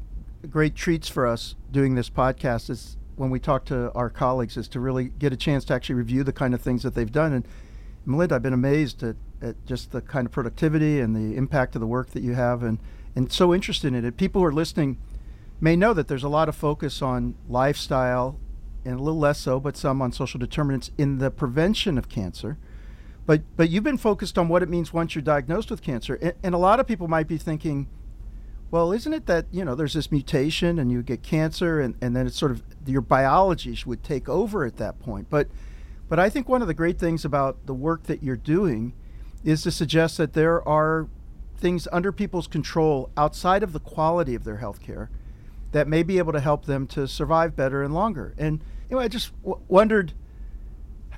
great 0.49 0.75
treats 0.75 1.09
for 1.09 1.27
us 1.27 1.57
doing 1.73 1.95
this 1.95 2.09
podcast 2.09 2.71
is 2.71 2.97
when 3.17 3.31
we 3.31 3.41
talk 3.41 3.65
to 3.65 3.93
our 3.93 4.11
colleagues 4.11 4.57
is 4.57 4.69
to 4.69 4.81
really 4.81 5.05
get 5.19 5.33
a 5.33 5.37
chance 5.37 5.65
to 5.65 5.75
actually 5.75 5.97
review 5.97 6.23
the 6.23 6.33
kind 6.33 6.55
of 6.55 6.61
things 6.61 6.83
that 6.83 6.95
they've 6.95 7.11
done. 7.11 7.33
And 7.33 7.49
Melinda, 8.07 8.37
I've 8.37 8.43
been 8.43 8.53
amazed 8.53 9.03
at, 9.03 9.17
at 9.41 9.67
just 9.67 9.93
the 9.93 10.01
kind 10.01 10.27
of 10.27 10.33
productivity 10.33 11.01
and 11.01 11.17
the 11.17 11.37
impact 11.37 11.75
of 11.75 11.81
the 11.81 11.87
work 11.87 12.11
that 12.11 12.23
you 12.23 12.35
have 12.35 12.63
and, 12.63 12.79
and 13.17 13.33
so 13.33 13.55
interested 13.55 13.93
in 13.93 14.05
it. 14.05 14.17
People 14.17 14.41
who 14.41 14.47
are 14.47 14.53
listening 14.53 14.99
may 15.61 15.75
know 15.75 15.95
that 15.95 16.07
there's 16.07 16.25
a 16.25 16.29
lot 16.29 16.49
of 16.49 16.55
focus 16.55 17.03
on 17.03 17.35
lifestyle 17.49 18.39
and 18.85 18.99
a 18.99 19.03
little 19.03 19.19
less 19.19 19.39
so, 19.39 19.59
but 19.61 19.77
some 19.77 20.03
on 20.03 20.13
social 20.13 20.39
determinants 20.39 20.91
in 20.99 21.19
the 21.19 21.31
prevention 21.31 21.99
of 21.99 22.09
cancer. 22.09 22.59
But, 23.27 23.43
but 23.57 23.71
you've 23.71 23.85
been 23.85 23.99
focused 23.99 24.37
on 24.37 24.49
what 24.49 24.63
it 24.63 24.69
means 24.69 24.93
once 24.93 25.15
you're 25.15 25.23
diagnosed 25.23 25.71
with 25.71 25.83
cancer. 25.83 26.15
And, 26.21 26.35
and 26.43 26.55
a 26.55 26.59
lot 26.59 26.81
of 26.81 26.87
people 26.87 27.09
might 27.09 27.27
be 27.27 27.39
thinking, 27.39 27.89
well, 28.71 28.93
isn't 28.93 29.13
it 29.13 29.27
that, 29.27 29.47
you 29.51 29.65
know, 29.65 29.75
there's 29.75 29.95
this 29.95 30.11
mutation 30.11 30.79
and 30.79 30.91
you 30.91 31.03
get 31.03 31.23
cancer 31.23 31.81
and, 31.81 31.95
and 32.01 32.15
then 32.15 32.27
it's 32.27 32.37
sort 32.37 32.51
of 32.51 32.63
your 32.87 33.01
biology 33.01 33.79
would 33.87 34.03
take 34.03 34.29
over 34.29 34.65
at 34.65 34.77
that 34.77 34.99
point. 34.99 35.29
But 35.31 35.49
but 36.09 36.19
I 36.19 36.29
think 36.29 36.49
one 36.49 36.61
of 36.61 36.69
the 36.69 36.75
great 36.75 36.99
things 36.99 37.25
about 37.25 37.67
the 37.67 37.75
work 37.75 38.05
that 38.05 38.23
you're 38.23 38.37
doing 38.37 38.93
is 39.43 39.63
to 39.63 39.71
suggest 39.71 40.19
that 40.19 40.33
there 40.35 40.67
are 40.69 41.09
things 41.57 41.89
under 41.93 42.13
people's 42.13 42.47
control 42.47 43.11
outside 43.17 43.63
of 43.63 43.73
the 43.73 43.81
quality 43.81 44.35
of 44.35 44.45
their 44.45 44.59
health 44.59 44.83
care 44.83 45.11
that 45.75 45.89
may 45.89 46.05
be 46.05 46.19
able 46.19 46.33
to 46.33 46.39
help 46.39 46.67
them 46.67 46.87
to 46.87 47.09
survive 47.09 47.57
better 47.57 47.83
and 47.83 47.93
longer. 47.93 48.33
And 48.39 48.63
you 48.89 48.97
know, 48.97 49.03
I 49.03 49.09
just 49.09 49.33
w- 49.43 49.61
wondered 49.67 50.13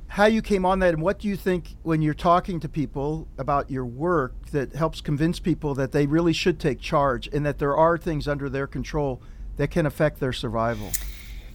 how 0.09 0.25
you 0.25 0.41
came 0.41 0.65
on 0.65 0.79
that 0.79 0.95
and 0.95 1.03
what 1.03 1.19
do 1.19 1.29
you 1.29 1.37
think 1.37 1.77
when 1.83 2.01
you're 2.01 2.15
talking 2.15 2.59
to 2.61 2.69
people 2.69 3.29
about 3.37 3.71
your 3.71 3.85
work 3.85 4.33
that 4.53 4.75
helps 4.75 5.03
convince 5.03 5.39
people 5.39 5.75
that 5.75 5.93
they 5.93 6.07
really 6.07 6.33
should 6.33 6.59
take 6.59 6.81
charge 6.81 7.29
and 7.35 7.45
that 7.45 7.59
there 7.59 7.77
are 7.77 7.99
things 7.99 8.27
under 8.27 8.49
their 8.49 8.67
control 8.67 9.21
that 9.57 9.71
can 9.71 9.85
affect 9.85 10.21
their 10.21 10.33
survival 10.33 10.91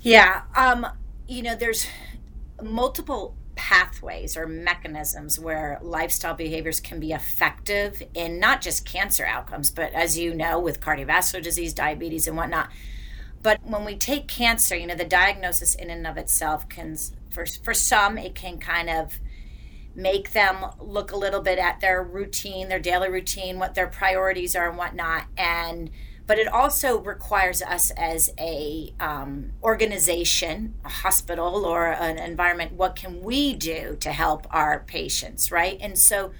yeah 0.01 0.41
um, 0.55 0.86
you 1.27 1.41
know 1.41 1.55
there's 1.55 1.88
multiple 2.62 3.36
pathways 3.55 4.36
or 4.36 4.48
mechanisms 4.48 5.39
where 5.39 5.79
lifestyle 5.81 6.34
behaviors 6.34 6.79
can 6.79 7.00
be 7.00 7.13
effective 7.13 8.03
in 8.13 8.39
not 8.39 8.62
just 8.62 8.86
cancer 8.86 9.25
outcomes 9.25 9.72
but 9.72 9.93
as 9.93 10.17
you 10.17 10.34
know 10.34 10.60
with 10.60 10.81
cardiovascular 10.81 11.41
disease 11.41 11.74
diabetes 11.74 12.27
and 12.27 12.36
whatnot 12.36 12.70
but 13.41 13.60
when 13.63 13.86
we 13.86 13.95
take 13.95 14.27
cancer 14.27 14.75
you 14.75 14.88
know 14.88 14.95
the 14.95 15.05
diagnosis 15.05 15.75
in 15.75 15.89
and 15.89 16.05
of 16.05 16.17
itself 16.17 16.67
can 16.69 16.95
for 17.29 17.45
for 17.63 17.74
some 17.74 18.17
it 18.17 18.36
can 18.36 18.57
kind 18.57 18.89
of 18.89 19.19
make 19.95 20.31
them 20.31 20.65
look 20.79 21.12
a 21.12 21.17
little 21.17 21.41
bit 21.41 21.60
at 21.60 21.79
their 21.81 22.01
routine 22.03 22.69
their 22.69 22.79
daily 22.79 23.10
routine 23.10 23.60
what 23.60 23.75
their 23.75 23.88
priorities 23.88 24.55
are 24.55 24.69
and 24.69 24.77
whatnot. 24.77 25.25
And 25.38 25.89
but 26.27 26.39
it 26.39 26.48
also 26.48 27.00
requires 27.00 27.62
us 27.62 27.91
as 27.91 28.31
a 28.39 28.93
um, 29.00 29.51
organization 29.62 30.75
a 30.86 30.89
hospital 30.89 31.65
or 31.65 31.88
an 31.88 32.17
environment 32.17 32.74
what 32.74 32.95
can 32.95 33.21
we 33.21 33.53
do 33.53 33.98
to 34.00 34.12
help 34.12 34.48
our 34.50 34.79
patients 34.81 35.51
right? 35.51 35.77
And 35.81 35.98
so 35.98 36.31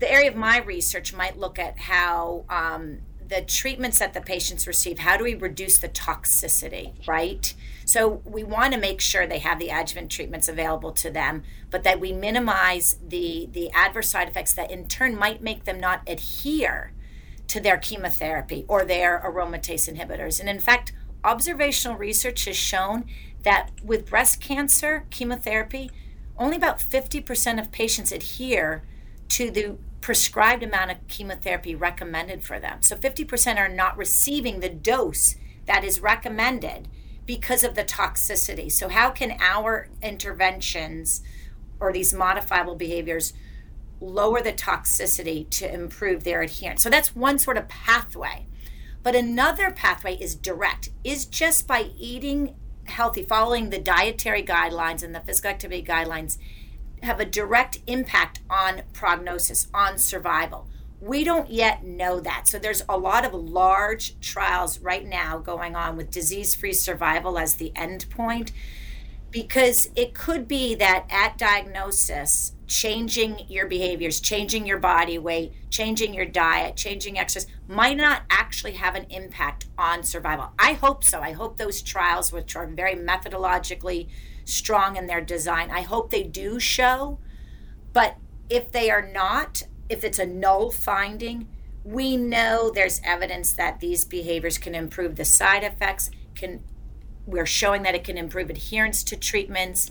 the 0.00 0.10
area 0.10 0.30
of 0.30 0.36
my 0.36 0.58
research 0.58 1.14
might 1.14 1.38
look 1.38 1.60
at 1.60 1.78
how 1.78 2.44
um, 2.48 2.98
the 3.32 3.42
treatments 3.42 3.98
that 3.98 4.12
the 4.14 4.20
patients 4.20 4.66
receive 4.66 4.98
how 4.98 5.16
do 5.16 5.24
we 5.24 5.34
reduce 5.34 5.78
the 5.78 5.88
toxicity 5.88 6.92
right 7.06 7.54
so 7.84 8.22
we 8.24 8.44
want 8.44 8.72
to 8.74 8.80
make 8.80 9.00
sure 9.00 9.26
they 9.26 9.38
have 9.40 9.58
the 9.58 9.68
adjuvant 9.68 10.10
treatments 10.10 10.48
available 10.48 10.92
to 10.92 11.10
them, 11.10 11.42
but 11.70 11.82
that 11.84 12.00
we 12.00 12.12
minimize 12.12 12.96
the 13.06 13.48
the 13.50 13.70
adverse 13.72 14.10
side 14.10 14.28
effects 14.28 14.52
that 14.54 14.70
in 14.70 14.88
turn 14.88 15.16
might 15.16 15.42
make 15.42 15.64
them 15.64 15.80
not 15.80 16.02
adhere 16.06 16.92
to 17.48 17.60
their 17.60 17.76
chemotherapy 17.76 18.64
or 18.68 18.84
their 18.84 19.20
aromatase 19.20 19.92
inhibitors. 19.92 20.40
And 20.40 20.48
in 20.48 20.60
fact, 20.60 20.92
observational 21.24 21.96
research 21.96 22.44
has 22.46 22.56
shown 22.56 23.04
that 23.42 23.70
with 23.82 24.08
breast 24.08 24.40
cancer 24.40 25.06
chemotherapy, 25.10 25.90
only 26.38 26.56
about 26.56 26.78
50% 26.78 27.60
of 27.60 27.72
patients 27.72 28.12
adhere 28.12 28.84
to 29.28 29.50
the 29.50 29.76
prescribed 30.02 30.62
amount 30.62 30.90
of 30.90 31.08
chemotherapy 31.08 31.74
recommended 31.74 32.44
for 32.44 32.58
them. 32.58 32.82
So 32.82 32.96
50% 32.96 33.56
are 33.56 33.68
not 33.68 33.96
receiving 33.96 34.60
the 34.60 34.68
dose 34.68 35.36
that 35.66 35.84
is 35.84 36.00
recommended 36.00 36.88
because 37.24 37.64
of 37.64 37.74
the 37.74 37.84
toxicity. 37.84 38.70
So, 38.70 38.88
how 38.88 39.10
can 39.10 39.36
our 39.40 39.88
interventions 40.02 41.22
or 41.80 41.92
these 41.92 42.12
modifiable 42.12 42.74
behaviors 42.74 43.32
lower 44.00 44.42
the 44.42 44.52
toxicity 44.52 45.48
to 45.50 45.72
improve 45.72 46.24
their 46.24 46.42
adherence? 46.42 46.82
So, 46.82 46.90
that's 46.90 47.14
one 47.14 47.38
sort 47.38 47.56
of 47.56 47.68
pathway. 47.68 48.46
But 49.02 49.14
another 49.14 49.70
pathway 49.70 50.16
is 50.16 50.34
direct, 50.34 50.90
is 51.04 51.26
just 51.26 51.66
by 51.66 51.90
eating 51.96 52.54
healthy, 52.84 53.22
following 53.22 53.70
the 53.70 53.78
dietary 53.78 54.42
guidelines 54.42 55.02
and 55.02 55.14
the 55.14 55.20
physical 55.20 55.50
activity 55.50 55.82
guidelines, 55.82 56.38
have 57.02 57.20
a 57.20 57.24
direct 57.24 57.78
impact 57.86 58.40
on 58.48 58.82
prognosis, 58.92 59.68
on 59.74 59.98
survival. 59.98 60.68
We 61.00 61.24
don't 61.24 61.50
yet 61.50 61.84
know 61.84 62.20
that. 62.20 62.46
So 62.46 62.58
there's 62.58 62.84
a 62.88 62.96
lot 62.96 63.24
of 63.24 63.34
large 63.34 64.18
trials 64.20 64.78
right 64.78 65.04
now 65.04 65.38
going 65.38 65.74
on 65.74 65.96
with 65.96 66.10
disease 66.12 66.54
free 66.54 66.72
survival 66.72 67.38
as 67.38 67.56
the 67.56 67.72
end 67.74 68.06
point 68.08 68.52
because 69.32 69.88
it 69.96 70.14
could 70.14 70.46
be 70.46 70.74
that 70.76 71.06
at 71.10 71.38
diagnosis, 71.38 72.52
changing 72.66 73.46
your 73.48 73.66
behaviors, 73.66 74.20
changing 74.20 74.66
your 74.66 74.78
body 74.78 75.18
weight, 75.18 75.52
changing 75.70 76.14
your 76.14 76.26
diet, 76.26 76.76
changing 76.76 77.18
exercise 77.18 77.50
might 77.66 77.96
not 77.96 78.22
actually 78.30 78.72
have 78.72 78.94
an 78.94 79.06
impact 79.08 79.66
on 79.78 80.04
survival. 80.04 80.52
I 80.58 80.74
hope 80.74 81.02
so. 81.02 81.20
I 81.20 81.32
hope 81.32 81.56
those 81.56 81.82
trials, 81.82 82.30
which 82.30 82.54
are 82.54 82.66
very 82.66 82.94
methodologically 82.94 84.08
strong 84.44 84.96
in 84.96 85.06
their 85.06 85.20
design, 85.20 85.70
I 85.70 85.82
hope 85.82 86.10
they 86.10 86.22
do 86.22 86.58
show. 86.58 87.18
But 87.92 88.16
if 88.48 88.70
they 88.70 88.90
are 88.90 89.06
not, 89.06 89.62
if 89.88 90.04
it's 90.04 90.18
a 90.18 90.26
null 90.26 90.70
finding, 90.70 91.48
we 91.84 92.16
know 92.16 92.70
there's 92.70 93.00
evidence 93.04 93.52
that 93.52 93.80
these 93.80 94.04
behaviors 94.04 94.58
can 94.58 94.74
improve 94.74 95.16
the 95.16 95.24
side 95.24 95.64
effects, 95.64 96.10
can 96.34 96.62
we're 97.26 97.46
showing 97.46 97.82
that 97.82 97.94
it 97.94 98.04
can 98.04 98.18
improve 98.18 98.50
adherence 98.50 99.04
to 99.04 99.16
treatments 99.16 99.90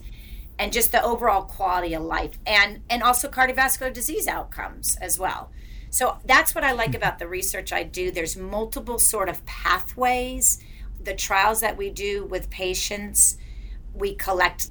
and 0.59 0.73
just 0.73 0.91
the 0.91 1.03
overall 1.03 1.43
quality 1.43 1.93
of 1.93 2.03
life 2.03 2.37
and 2.45 2.81
and 2.89 3.01
also 3.01 3.29
cardiovascular 3.29 3.93
disease 3.93 4.27
outcomes 4.27 4.97
as 4.97 5.17
well. 5.17 5.49
So 5.89 6.19
that's 6.25 6.55
what 6.55 6.63
I 6.63 6.71
like 6.71 6.95
about 6.95 7.19
the 7.19 7.27
research 7.27 7.73
I 7.73 7.83
do. 7.83 8.11
There's 8.11 8.37
multiple 8.37 8.97
sort 8.97 9.27
of 9.27 9.45
pathways. 9.45 10.59
The 11.03 11.13
trials 11.13 11.59
that 11.61 11.77
we 11.77 11.89
do 11.89 12.25
with 12.25 12.49
patients, 12.49 13.37
we 13.93 14.13
collect 14.15 14.69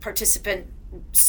participant 0.00 0.68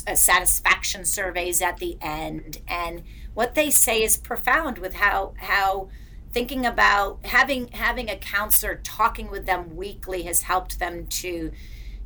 uh, 0.08 0.16
satisfaction 0.16 1.06
surveys 1.06 1.62
at 1.62 1.78
the 1.78 1.98
end 2.02 2.60
and 2.68 3.04
what 3.34 3.56
they 3.56 3.70
say 3.70 4.04
is 4.04 4.18
profound 4.18 4.78
with 4.80 4.96
how 4.96 5.34
how 5.38 5.88
thinking 6.32 6.66
about 6.66 7.24
having 7.26 7.68
having 7.70 8.10
a 8.10 8.16
counselor 8.16 8.80
talking 8.84 9.30
with 9.30 9.46
them 9.46 9.76
weekly 9.76 10.24
has 10.24 10.44
helped 10.44 10.80
them 10.80 11.06
to 11.08 11.52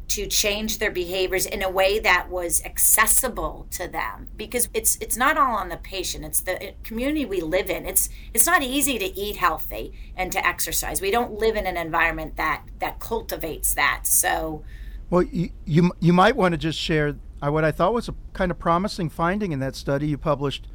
to 0.07 0.27
change 0.27 0.77
their 0.77 0.91
behaviors 0.91 1.48
in 1.48 1.63
a 1.63 1.69
way 1.69 1.98
that 1.98 2.29
was 2.29 2.63
accessible 2.63 3.65
to 3.72 3.88
them. 3.88 4.27
Because 4.36 4.69
it's 4.74 4.98
it's 5.01 5.17
not 5.17 5.38
all 5.38 5.55
on 5.55 5.69
the 5.69 5.77
patient 5.77 6.25
it's 6.25 6.41
the 6.41 6.74
community 6.84 7.25
we 7.25 7.41
live 7.41 7.69
in. 7.69 7.86
It's 7.86 8.10
it's 8.34 8.45
not 8.45 8.62
easy 8.62 9.00
to 9.00 9.19
eat 9.19 9.38
healthy 9.38 9.93
and 10.15 10.31
to 10.31 10.45
exercise. 10.45 11.01
We 11.01 11.12
don't 11.12 11.39
live 11.39 11.55
in 11.55 11.65
an 11.65 11.77
environment 11.77 12.38
that 12.38 12.63
that 12.79 13.00
cultivates 13.00 13.74
that. 13.74 14.01
So 14.03 14.63
well 15.09 15.24
you 15.24 15.50
you, 15.65 15.91
you 16.00 16.13
might 16.13 16.35
want 16.35 16.53
to 16.53 16.57
just 16.57 16.79
share 16.79 17.15
uh, 17.41 17.51
what 17.51 17.63
I 17.63 17.71
thought 17.71 17.93
was 17.93 18.09
a 18.09 18.15
kind 18.33 18.51
of 18.51 18.59
promising 18.59 19.09
finding 19.09 19.51
in 19.51 19.59
that 19.59 19.75
study 19.75 20.07
you 20.07 20.17
published 20.17 20.67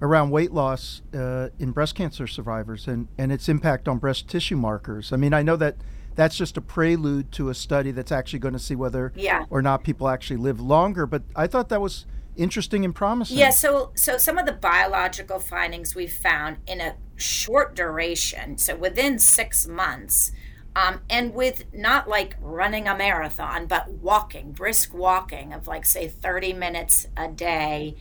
around 0.00 0.30
weight 0.30 0.52
loss 0.52 1.02
uh, 1.14 1.48
in 1.58 1.72
breast 1.72 1.94
cancer 1.94 2.26
survivors 2.26 2.86
and, 2.86 3.08
and 3.18 3.32
its 3.32 3.48
impact 3.48 3.88
on 3.88 3.98
breast 3.98 4.28
tissue 4.28 4.56
markers. 4.56 5.12
I 5.12 5.16
mean, 5.16 5.34
I 5.34 5.42
know 5.42 5.56
that 5.56 5.76
that's 6.14 6.36
just 6.36 6.56
a 6.56 6.60
prelude 6.60 7.30
to 7.32 7.48
a 7.48 7.54
study 7.54 7.90
that's 7.90 8.12
actually 8.12 8.38
going 8.40 8.54
to 8.54 8.60
see 8.60 8.74
whether 8.74 9.12
yeah. 9.14 9.44
or 9.50 9.62
not 9.62 9.84
people 9.84 10.08
actually 10.08 10.36
live 10.36 10.60
longer, 10.60 11.06
but 11.06 11.22
I 11.34 11.46
thought 11.46 11.68
that 11.68 11.80
was 11.80 12.06
interesting 12.36 12.84
and 12.84 12.94
promising. 12.94 13.38
Yeah, 13.38 13.50
so 13.50 13.90
so 13.94 14.16
some 14.16 14.38
of 14.38 14.46
the 14.46 14.52
biological 14.52 15.38
findings 15.40 15.94
we've 15.94 16.12
found 16.12 16.58
in 16.66 16.80
a 16.80 16.96
short 17.16 17.74
duration, 17.74 18.58
so 18.58 18.76
within 18.76 19.18
six 19.18 19.66
months, 19.66 20.32
um, 20.78 21.00
and 21.10 21.34
with 21.34 21.64
not 21.74 22.08
like 22.08 22.36
running 22.40 22.86
a 22.86 22.96
marathon, 22.96 23.66
but 23.66 23.90
walking, 23.90 24.52
brisk 24.52 24.94
walking 24.94 25.52
of 25.52 25.66
like 25.66 25.84
say 25.84 26.06
30 26.06 26.52
minutes 26.52 27.08
a 27.16 27.26
day, 27.26 27.96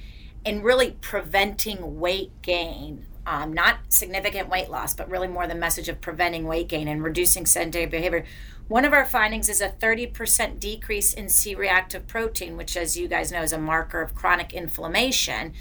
and 0.46 0.63
really 0.63 0.91
preventing 1.01 2.00
weight 2.00 2.31
gain. 2.43 3.07
Um, 3.25 3.51
not 3.51 3.79
significant 3.89 4.48
weight 4.50 4.69
loss, 4.69 4.93
but 4.93 5.10
really 5.10 5.27
more 5.27 5.48
the 5.48 5.55
message 5.55 5.89
of 5.89 6.01
preventing 6.01 6.46
weight 6.46 6.67
gain 6.67 6.88
and 6.88 7.03
reducing 7.03 7.48
sedentary 7.48 7.88
behavior. 7.88 8.25
One 8.67 8.86
of 8.86 8.93
our 8.93 9.05
findings 9.05 9.50
is 9.50 9.60
a 9.60 9.69
30% 9.69 10.60
decrease 10.60 11.13
in 11.13 11.29
C 11.29 11.55
reactive 11.55 12.05
protein, 12.05 12.57
which, 12.57 12.77
as 12.77 12.96
you 12.96 13.07
guys 13.07 13.31
know, 13.31 13.41
is 13.41 13.53
a 13.53 13.57
marker 13.57 14.01
of 14.01 14.13
chronic 14.13 14.53
inflammation. 14.53 15.53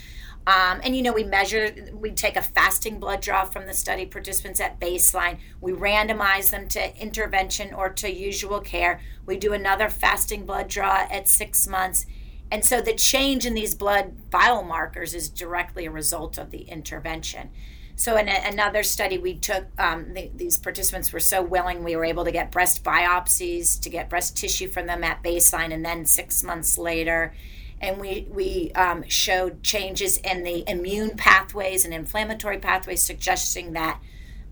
Um, 0.47 0.81
and 0.85 0.95
you 0.95 1.03
know, 1.03 1.13
we 1.13 1.25
measure, 1.25 1.75
we 1.93 2.13
take 2.13 2.37
a 2.37 2.43
fasting 2.43 3.01
blood 3.01 3.21
draw 3.21 3.45
from 3.45 3.67
the 3.67 3.75
study 3.75 4.07
participants 4.07 4.61
at 4.61 4.79
baseline. 4.79 5.39
We 5.61 5.73
randomize 5.73 6.51
them 6.51 6.69
to 6.69 6.97
intervention 7.01 7.75
or 7.75 7.89
to 7.95 8.13
usual 8.13 8.61
care. 8.61 9.01
We 9.27 9.37
do 9.39 9.53
another 9.53 9.89
fasting 9.89 10.47
blood 10.47 10.69
draw 10.69 11.07
at 11.11 11.29
six 11.29 11.67
months. 11.67 12.07
And 12.49 12.65
so 12.65 12.81
the 12.81 12.95
change 12.95 13.45
in 13.45 13.55
these 13.55 13.75
blood 13.75 14.31
biomarkers 14.31 15.15
is 15.15 15.29
directly 15.29 15.87
a 15.87 15.91
result 15.91 16.39
of 16.39 16.53
the 16.53 16.63
intervention. 16.63 17.51
So 17.97 18.17
in 18.17 18.29
a, 18.29 18.41
another 18.45 18.83
study, 18.83 19.19
we 19.19 19.35
took 19.35 19.67
um, 19.79 20.13
the, 20.15 20.31
these 20.35 20.59
participants 20.59 21.13
were 21.13 21.21
so 21.21 21.43
willing, 21.43 21.83
we 21.83 21.97
were 21.97 22.05
able 22.05 22.25
to 22.25 22.31
get 22.31 22.53
breast 22.53 22.85
biopsies 22.85 23.81
to 23.81 23.89
get 23.89 24.11
breast 24.11 24.37
tissue 24.37 24.69
from 24.69 24.87
them 24.87 25.03
at 25.03 25.25
baseline, 25.25 25.73
and 25.73 25.85
then 25.85 26.05
six 26.05 26.45
months 26.45 26.77
later, 26.79 27.35
and 27.81 27.99
we 28.01 28.27
we 28.31 28.73
um, 28.75 29.05
showed 29.09 29.63
changes 29.63 30.17
in 30.19 30.43
the 30.43 30.65
immune 30.69 31.17
pathways 31.17 31.85
and 31.85 31.93
inflammatory 31.93 32.59
pathways, 32.59 33.03
suggesting 33.03 33.73
that 33.73 34.01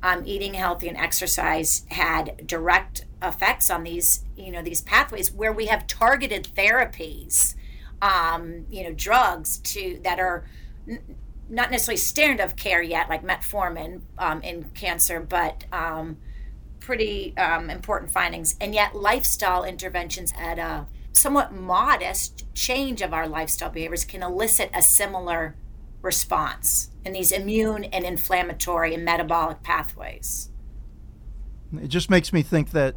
um, 0.02 0.22
eating 0.26 0.54
healthy 0.54 0.88
and 0.88 0.96
exercise 0.96 1.86
had 1.88 2.46
direct 2.46 3.06
effects 3.22 3.70
on 3.70 3.84
these 3.84 4.24
you 4.36 4.52
know 4.52 4.62
these 4.62 4.82
pathways 4.82 5.32
where 5.32 5.52
we 5.52 5.66
have 5.66 5.86
targeted 5.86 6.48
therapies, 6.56 7.54
um, 8.02 8.66
you 8.68 8.84
know, 8.84 8.92
drugs 8.92 9.58
to 9.58 9.98
that 10.02 10.20
are 10.20 10.44
not 11.48 11.70
necessarily 11.70 11.96
standard 11.96 12.42
of 12.42 12.56
care 12.56 12.82
yet, 12.82 13.08
like 13.08 13.22
metformin 13.24 14.02
um, 14.18 14.42
in 14.42 14.64
cancer, 14.74 15.20
but 15.20 15.64
um, 15.72 16.16
pretty 16.80 17.36
um, 17.36 17.70
important 17.70 18.10
findings. 18.10 18.56
And 18.60 18.74
yet, 18.74 18.94
lifestyle 18.94 19.64
interventions 19.64 20.32
at 20.38 20.58
a 20.58 20.86
somewhat 21.14 21.52
modest 21.52 22.52
change 22.54 23.00
of 23.02 23.12
our 23.12 23.28
lifestyle 23.28 23.70
behaviors 23.70 24.04
can 24.04 24.22
elicit 24.22 24.70
a 24.74 24.82
similar 24.82 25.56
response 26.02 26.90
in 27.04 27.12
these 27.12 27.32
immune 27.32 27.84
and 27.84 28.04
inflammatory 28.04 28.94
and 28.94 29.04
metabolic 29.04 29.62
pathways. 29.62 30.50
It 31.80 31.88
just 31.88 32.10
makes 32.10 32.32
me 32.32 32.42
think 32.42 32.70
that, 32.70 32.96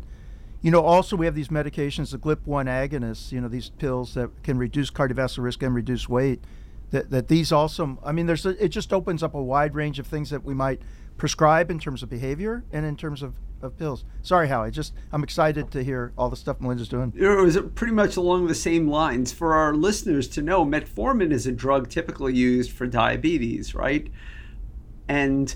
you 0.61 0.71
know, 0.71 0.81
also 0.81 1.15
we 1.15 1.25
have 1.25 1.35
these 1.35 1.47
medications, 1.47 2.11
the 2.11 2.19
GLP-1 2.19 2.65
agonists, 2.65 3.31
you 3.31 3.39
know, 3.39 3.47
these 3.47 3.69
pills 3.69 4.13
that 4.15 4.43
can 4.43 4.57
reduce 4.57 4.91
cardiovascular 4.91 5.43
risk 5.43 5.63
and 5.63 5.73
reduce 5.73 6.09
weight 6.09 6.43
that, 6.91 7.09
that 7.09 7.27
these 7.27 7.51
also 7.51 7.99
i 8.05 8.13
mean 8.13 8.27
there's 8.27 8.45
a, 8.45 8.63
it 8.63 8.69
just 8.69 8.93
opens 8.93 9.21
up 9.21 9.35
a 9.35 9.43
wide 9.43 9.75
range 9.75 9.99
of 9.99 10.07
things 10.07 10.29
that 10.29 10.45
we 10.45 10.53
might 10.53 10.81
prescribe 11.17 11.69
in 11.69 11.79
terms 11.79 12.03
of 12.03 12.09
behavior 12.09 12.63
and 12.71 12.85
in 12.85 12.95
terms 12.95 13.21
of, 13.21 13.35
of 13.61 13.77
pills. 13.77 14.05
Sorry 14.21 14.47
Howie. 14.47 14.71
just 14.71 14.93
i'm 15.11 15.23
excited 15.23 15.71
to 15.71 15.83
hear 15.83 16.13
all 16.17 16.29
the 16.29 16.35
stuff 16.35 16.59
melinda's 16.59 16.89
doing. 16.89 17.13
It 17.15 17.27
was 17.27 17.57
pretty 17.75 17.93
much 17.93 18.17
along 18.17 18.47
the 18.47 18.55
same 18.55 18.87
lines. 18.87 19.33
For 19.33 19.53
our 19.53 19.73
listeners 19.73 20.27
to 20.29 20.41
know 20.41 20.65
metformin 20.65 21.31
is 21.31 21.47
a 21.47 21.51
drug 21.51 21.89
typically 21.89 22.35
used 22.35 22.71
for 22.71 22.87
diabetes 22.87 23.73
right? 23.73 24.09
And 25.07 25.53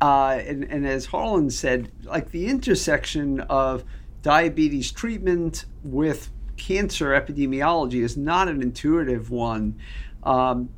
uh, 0.00 0.40
and, 0.46 0.64
and 0.64 0.86
as 0.86 1.06
harlan 1.06 1.50
said 1.50 1.90
like 2.04 2.30
the 2.30 2.48
intersection 2.48 3.40
of 3.40 3.84
diabetes 4.22 4.90
treatment 4.90 5.66
with 5.82 6.30
cancer 6.56 7.10
epidemiology 7.10 8.02
is 8.02 8.16
not 8.16 8.48
an 8.48 8.62
intuitive 8.62 9.30
one. 9.30 9.76
Um, 10.22 10.70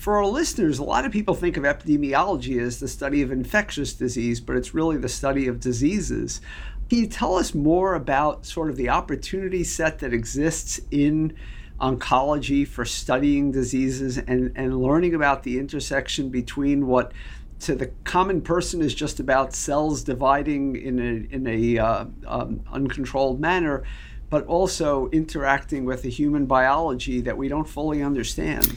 for 0.00 0.16
our 0.16 0.24
listeners, 0.24 0.78
a 0.78 0.84
lot 0.84 1.04
of 1.04 1.12
people 1.12 1.34
think 1.34 1.58
of 1.58 1.64
epidemiology 1.64 2.58
as 2.58 2.80
the 2.80 2.88
study 2.88 3.20
of 3.20 3.30
infectious 3.30 3.92
disease, 3.92 4.40
but 4.40 4.56
it's 4.56 4.72
really 4.72 4.96
the 4.96 5.10
study 5.10 5.46
of 5.46 5.60
diseases. 5.60 6.40
Can 6.88 7.00
you 7.00 7.06
tell 7.06 7.36
us 7.36 7.54
more 7.54 7.94
about 7.94 8.46
sort 8.46 8.70
of 8.70 8.76
the 8.76 8.88
opportunity 8.88 9.62
set 9.62 9.98
that 9.98 10.14
exists 10.14 10.80
in 10.90 11.36
oncology 11.82 12.66
for 12.66 12.86
studying 12.86 13.52
diseases 13.52 14.16
and, 14.16 14.52
and 14.56 14.82
learning 14.82 15.14
about 15.14 15.42
the 15.42 15.58
intersection 15.58 16.30
between 16.30 16.86
what 16.86 17.12
to 17.60 17.74
the 17.74 17.88
common 18.04 18.40
person 18.40 18.80
is 18.80 18.94
just 18.94 19.20
about 19.20 19.54
cells 19.54 20.02
dividing 20.02 20.76
in 20.76 20.98
a, 20.98 21.34
in 21.34 21.46
a 21.46 21.78
uh, 21.78 22.04
um, 22.26 22.62
uncontrolled 22.72 23.38
manner 23.38 23.84
but 24.30 24.46
also 24.46 25.10
interacting 25.10 25.84
with 25.84 26.02
the 26.02 26.08
human 26.08 26.46
biology 26.46 27.20
that 27.20 27.36
we 27.36 27.48
don't 27.48 27.68
fully 27.68 28.00
understand. 28.00 28.76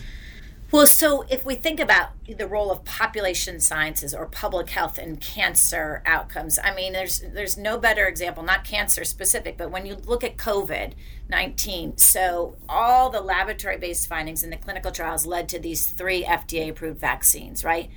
Well, 0.73 0.87
so 0.87 1.23
if 1.29 1.45
we 1.45 1.53
think 1.53 1.79
about 1.79 2.13
the 2.27 2.47
role 2.47 2.71
of 2.71 2.83
population 2.83 3.59
sciences 3.59 4.11
or 4.11 4.25
public 4.25 4.71
health 4.71 4.97
in 4.97 5.17
cancer 5.17 6.01
outcomes, 6.03 6.57
I 6.57 6.73
mean, 6.73 6.93
there's 6.93 7.19
there's 7.19 7.55
no 7.55 7.77
better 7.77 8.07
example, 8.07 8.41
not 8.41 8.63
cancer 8.63 9.03
specific, 9.03 9.55
but 9.55 9.69
when 9.69 9.85
you 9.85 9.93
look 9.93 10.23
at 10.23 10.35
COVID 10.35 10.93
nineteen, 11.29 11.95
so 11.99 12.55
all 12.67 13.11
the 13.11 13.21
laboratory 13.21 13.77
based 13.77 14.09
findings 14.09 14.43
in 14.43 14.49
the 14.49 14.57
clinical 14.57 14.89
trials 14.89 15.27
led 15.27 15.47
to 15.49 15.59
these 15.59 15.85
three 15.91 16.23
FDA 16.23 16.69
approved 16.71 16.99
vaccines, 16.99 17.63
right? 17.63 17.91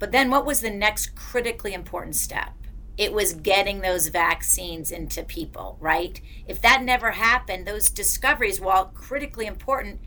But 0.00 0.10
then, 0.10 0.28
what 0.28 0.44
was 0.44 0.62
the 0.62 0.70
next 0.70 1.14
critically 1.14 1.74
important 1.74 2.16
step? 2.16 2.54
it 2.98 3.12
was 3.12 3.34
getting 3.34 3.82
those 3.82 4.08
vaccines 4.08 4.90
into 4.90 5.22
people, 5.22 5.76
right? 5.80 6.18
If 6.48 6.62
that 6.62 6.82
never 6.82 7.10
happened, 7.10 7.66
those 7.66 7.90
discoveries, 7.90 8.58
while 8.58 8.86
critically 8.86 9.44
important, 9.44 10.00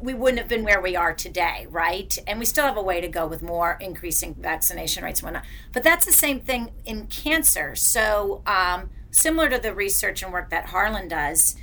we 0.00 0.14
wouldn't 0.14 0.38
have 0.38 0.48
been 0.48 0.64
where 0.64 0.80
we 0.80 0.96
are 0.96 1.12
today, 1.12 1.66
right? 1.70 2.16
And 2.26 2.38
we 2.38 2.44
still 2.44 2.64
have 2.64 2.76
a 2.76 2.82
way 2.82 3.00
to 3.00 3.08
go 3.08 3.26
with 3.26 3.42
more 3.42 3.78
increasing 3.80 4.34
vaccination 4.34 5.04
rates 5.04 5.20
and 5.20 5.26
whatnot. 5.26 5.44
But 5.72 5.82
that's 5.82 6.06
the 6.06 6.12
same 6.12 6.40
thing 6.40 6.72
in 6.84 7.06
cancer. 7.06 7.74
So, 7.74 8.42
um, 8.46 8.90
similar 9.10 9.48
to 9.48 9.58
the 9.58 9.74
research 9.74 10.22
and 10.22 10.32
work 10.32 10.50
that 10.50 10.66
Harlan 10.66 11.08
does, 11.08 11.56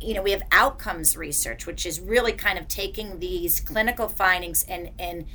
you 0.00 0.14
know, 0.14 0.22
we 0.22 0.30
have 0.30 0.42
outcomes 0.52 1.16
research, 1.16 1.66
which 1.66 1.84
is 1.84 2.00
really 2.00 2.32
kind 2.32 2.58
of 2.58 2.68
taking 2.68 3.18
these 3.18 3.60
clinical 3.60 4.08
findings 4.08 4.64
and 4.64 4.90
and 4.98 5.26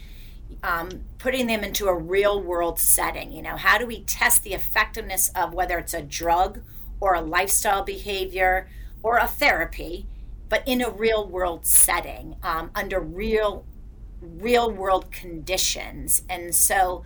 um, 0.63 1.04
putting 1.20 1.48
them 1.48 1.63
into 1.63 1.88
a 1.88 1.96
real 1.96 2.41
world 2.41 2.80
setting. 2.80 3.32
You 3.32 3.41
know, 3.41 3.58
how 3.58 3.78
do 3.78 3.86
we 3.86 4.02
test 4.04 4.44
the 4.44 4.54
effectiveness 4.54 5.30
of 5.36 5.54
whether 5.54 5.78
it's 5.78 5.94
a 5.94 6.02
drug 6.02 6.62
or 7.00 7.13
a 7.13 7.22
lifestyle 7.22 7.84
behavior 7.84 8.68
or 9.04 9.18
a 9.18 9.28
therapy, 9.28 10.08
but 10.50 10.64
in 10.66 10.82
a 10.82 10.90
real 10.90 11.28
world 11.28 11.66
setting 11.66 12.36
um, 12.44 12.72
under 12.76 13.00
real 13.00 13.66
real 14.22 14.72
world 14.72 15.12
conditions. 15.12 16.24
And 16.30 16.56
so 16.56 17.04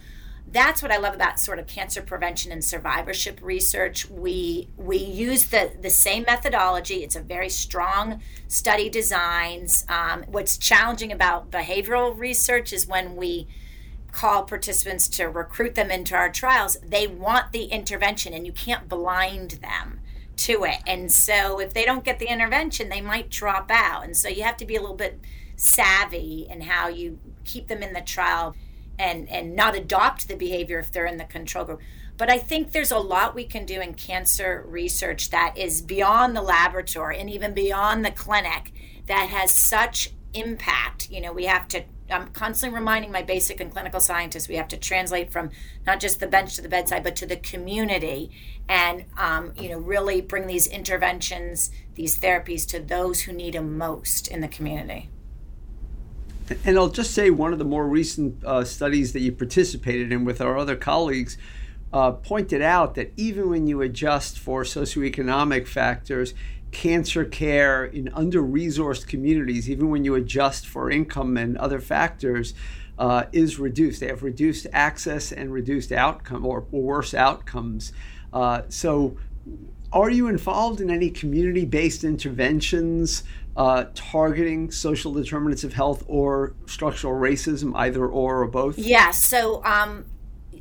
that's 0.51 0.81
what 0.81 0.91
I 0.91 0.97
love 0.97 1.13
about 1.13 1.39
sort 1.39 1.59
of 1.59 1.67
cancer 1.67 2.01
prevention 2.01 2.51
and 2.51 2.63
survivorship 2.63 3.39
research. 3.41 4.09
We 4.09 4.69
we 4.77 4.97
use 4.97 5.47
the 5.47 5.71
the 5.79 5.89
same 5.89 6.23
methodology. 6.23 7.03
It's 7.03 7.15
a 7.15 7.21
very 7.21 7.49
strong 7.49 8.21
study 8.47 8.89
designs. 8.89 9.85
Um, 9.87 10.23
what's 10.27 10.57
challenging 10.57 11.11
about 11.11 11.51
behavioral 11.51 12.17
research 12.17 12.73
is 12.73 12.87
when 12.87 13.15
we 13.15 13.47
call 14.11 14.43
participants 14.43 15.07
to 15.07 15.25
recruit 15.25 15.75
them 15.75 15.91
into 15.91 16.15
our 16.15 16.31
trials, 16.31 16.77
they 16.81 17.05
want 17.05 17.51
the 17.51 17.65
intervention, 17.65 18.33
and 18.33 18.43
you 18.43 18.51
can't 18.51 18.89
blind 18.89 19.51
them 19.61 19.98
to 20.39 20.63
it. 20.63 20.77
And 20.87 21.11
so 21.11 21.59
if 21.59 21.73
they 21.73 21.85
don't 21.85 22.03
get 22.03 22.19
the 22.19 22.27
intervention, 22.27 22.89
they 22.89 23.01
might 23.01 23.29
drop 23.29 23.69
out. 23.71 24.05
And 24.05 24.15
so 24.15 24.29
you 24.29 24.43
have 24.43 24.57
to 24.57 24.65
be 24.65 24.75
a 24.75 24.81
little 24.81 24.95
bit 24.95 25.19
savvy 25.55 26.47
in 26.49 26.61
how 26.61 26.87
you 26.87 27.19
keep 27.43 27.67
them 27.67 27.83
in 27.83 27.93
the 27.93 28.01
trial 28.01 28.55
and 28.97 29.27
and 29.29 29.55
not 29.55 29.75
adopt 29.75 30.27
the 30.27 30.35
behavior 30.35 30.79
if 30.79 30.91
they're 30.91 31.05
in 31.05 31.17
the 31.17 31.25
control 31.25 31.65
group 31.65 31.81
but 32.17 32.29
i 32.29 32.37
think 32.37 32.71
there's 32.71 32.91
a 32.91 32.97
lot 32.97 33.35
we 33.35 33.43
can 33.43 33.65
do 33.65 33.81
in 33.81 33.93
cancer 33.93 34.63
research 34.67 35.31
that 35.31 35.57
is 35.57 35.81
beyond 35.81 36.33
the 36.33 36.41
laboratory 36.41 37.19
and 37.19 37.29
even 37.29 37.53
beyond 37.53 38.05
the 38.05 38.11
clinic 38.11 38.71
that 39.07 39.27
has 39.29 39.51
such 39.51 40.11
impact 40.33 41.09
you 41.09 41.19
know 41.19 41.33
we 41.33 41.43
have 41.43 41.67
to 41.67 41.83
i'm 42.09 42.27
constantly 42.29 42.77
reminding 42.77 43.11
my 43.11 43.21
basic 43.21 43.59
and 43.59 43.71
clinical 43.71 43.99
scientists 43.99 44.47
we 44.47 44.55
have 44.55 44.67
to 44.67 44.77
translate 44.77 45.29
from 45.29 45.49
not 45.85 45.99
just 45.99 46.21
the 46.21 46.27
bench 46.27 46.55
to 46.55 46.61
the 46.61 46.69
bedside 46.69 47.03
but 47.03 47.17
to 47.17 47.25
the 47.25 47.37
community 47.37 48.31
and 48.69 49.03
um, 49.17 49.51
you 49.59 49.69
know 49.69 49.79
really 49.79 50.21
bring 50.21 50.47
these 50.47 50.67
interventions 50.67 51.71
these 51.95 52.17
therapies 52.19 52.65
to 52.65 52.79
those 52.79 53.21
who 53.21 53.33
need 53.33 53.55
them 53.55 53.77
most 53.77 54.29
in 54.29 54.39
the 54.39 54.47
community 54.47 55.09
and 56.65 56.77
I'll 56.77 56.89
just 56.89 57.13
say 57.13 57.29
one 57.29 57.53
of 57.53 57.59
the 57.59 57.65
more 57.65 57.87
recent 57.87 58.43
uh, 58.43 58.63
studies 58.63 59.13
that 59.13 59.19
you 59.19 59.31
participated 59.31 60.11
in 60.11 60.25
with 60.25 60.41
our 60.41 60.57
other 60.57 60.75
colleagues 60.75 61.37
uh, 61.91 62.11
pointed 62.11 62.61
out 62.61 62.95
that 62.95 63.11
even 63.17 63.49
when 63.49 63.67
you 63.67 63.81
adjust 63.81 64.37
for 64.37 64.63
socioeconomic 64.63 65.67
factors, 65.67 66.33
cancer 66.71 67.25
care 67.25 67.85
in 67.85 68.09
under 68.13 68.41
resourced 68.41 69.07
communities, 69.07 69.69
even 69.69 69.89
when 69.89 70.03
you 70.03 70.15
adjust 70.15 70.67
for 70.67 70.91
income 70.91 71.37
and 71.37 71.57
other 71.57 71.79
factors, 71.79 72.53
uh, 72.99 73.23
is 73.31 73.57
reduced. 73.57 74.01
They 74.01 74.07
have 74.07 74.23
reduced 74.23 74.67
access 74.73 75.31
and 75.31 75.51
reduced 75.51 75.91
outcome 75.91 76.45
or, 76.45 76.61
worse 76.69 77.13
outcomes. 77.13 77.93
Uh, 78.33 78.61
so, 78.69 79.17
are 79.91 80.09
you 80.09 80.27
involved 80.27 80.81
in 80.81 80.89
any 80.89 81.09
community 81.09 81.65
based 81.65 82.03
interventions 82.03 83.23
uh, 83.57 83.85
targeting 83.95 84.71
social 84.71 85.13
determinants 85.13 85.63
of 85.63 85.73
health 85.73 86.03
or 86.07 86.53
structural 86.65 87.13
racism, 87.13 87.73
either 87.75 88.05
or 88.05 88.41
or 88.41 88.47
both? 88.47 88.77
Yes. 88.77 88.87
Yeah, 88.87 89.11
so, 89.11 89.63
um, 89.65 90.05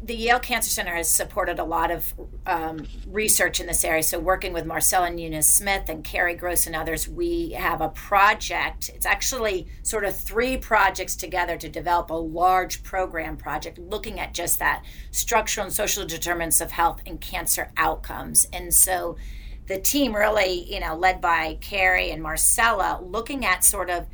the 0.09 0.17
Yale 0.17 0.39
Cancer 0.39 0.71
Center 0.71 0.95
has 0.95 1.07
supported 1.07 1.59
a 1.59 1.65
lot 1.65 1.91
of 1.91 2.15
um, 2.47 2.87
research 3.07 3.61
in 3.61 3.67
this 3.67 3.85
area. 3.85 4.03
So, 4.03 4.19
working 4.19 4.55
with 4.55 4.65
Marcella 4.65 5.11
Nunez 5.11 5.47
Smith 5.47 5.91
and 5.91 6.03
Cary 6.03 6.35
Gross 6.35 6.67
and 6.67 6.75
others, 6.75 7.07
we 7.07 7.51
have 7.51 7.83
a 7.83 7.91
project. 7.91 8.89
It's 8.95 9.05
actually 9.05 9.69
sort 9.83 10.07
of 10.07 10.17
three 10.17 10.57
projects 10.57 11.15
together 11.15 11.59
to 11.59 11.69
develop 11.69 12.09
a 12.09 12.15
large 12.15 12.83
program 12.83 13.37
project 13.37 13.79
looking 13.79 14.19
at 14.19 14.33
just 14.33 14.59
that 14.61 14.83
structural 15.11 15.67
and 15.67 15.75
social 15.75 16.07
determinants 16.07 16.63
of 16.63 16.71
health 16.71 17.03
and 17.05 17.21
cancer 17.21 17.71
outcomes. 17.77 18.47
And 18.51 18.73
so, 18.73 19.19
the 19.67 19.79
team 19.79 20.17
really, 20.17 20.73
you 20.73 20.81
know, 20.81 20.97
led 20.97 21.21
by 21.21 21.59
Cary 21.61 22.11
and 22.11 22.23
Marcella, 22.23 22.99
looking 23.05 23.45
at 23.45 23.63
sort 23.63 23.91
of 23.91 24.07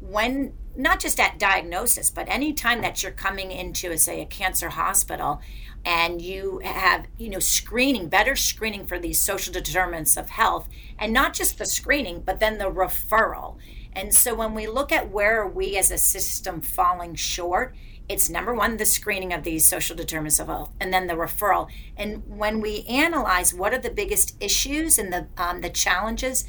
when 0.00 0.54
not 0.76 1.00
just 1.00 1.20
at 1.20 1.38
diagnosis, 1.38 2.10
but 2.10 2.28
anytime 2.28 2.82
that 2.82 3.02
you're 3.02 3.12
coming 3.12 3.50
into, 3.50 3.96
say, 3.96 4.20
a 4.20 4.26
cancer 4.26 4.70
hospital 4.70 5.40
and 5.84 6.22
you 6.22 6.60
have, 6.64 7.06
you 7.18 7.28
know, 7.28 7.38
screening, 7.38 8.08
better 8.08 8.34
screening 8.34 8.86
for 8.86 8.98
these 8.98 9.22
social 9.22 9.52
determinants 9.52 10.16
of 10.16 10.30
health, 10.30 10.68
and 10.98 11.12
not 11.12 11.34
just 11.34 11.58
the 11.58 11.66
screening, 11.66 12.20
but 12.20 12.40
then 12.40 12.58
the 12.58 12.70
referral. 12.70 13.56
And 13.92 14.14
so 14.14 14.34
when 14.34 14.54
we 14.54 14.66
look 14.66 14.90
at 14.90 15.10
where 15.10 15.42
are 15.42 15.48
we 15.48 15.76
as 15.76 15.90
a 15.90 15.98
system 15.98 16.60
falling 16.60 17.14
short, 17.14 17.76
it's 18.08 18.28
number 18.28 18.52
one, 18.52 18.76
the 18.76 18.84
screening 18.84 19.32
of 19.32 19.44
these 19.44 19.66
social 19.66 19.96
determinants 19.96 20.38
of 20.38 20.48
health, 20.48 20.72
and 20.80 20.92
then 20.92 21.06
the 21.06 21.14
referral. 21.14 21.68
And 21.96 22.22
when 22.26 22.60
we 22.60 22.84
analyze 22.84 23.54
what 23.54 23.72
are 23.72 23.78
the 23.78 23.90
biggest 23.90 24.36
issues 24.42 24.98
and 24.98 25.12
the 25.12 25.28
um, 25.38 25.62
the 25.62 25.70
challenges, 25.70 26.44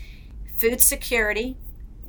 food 0.58 0.82
security, 0.82 1.58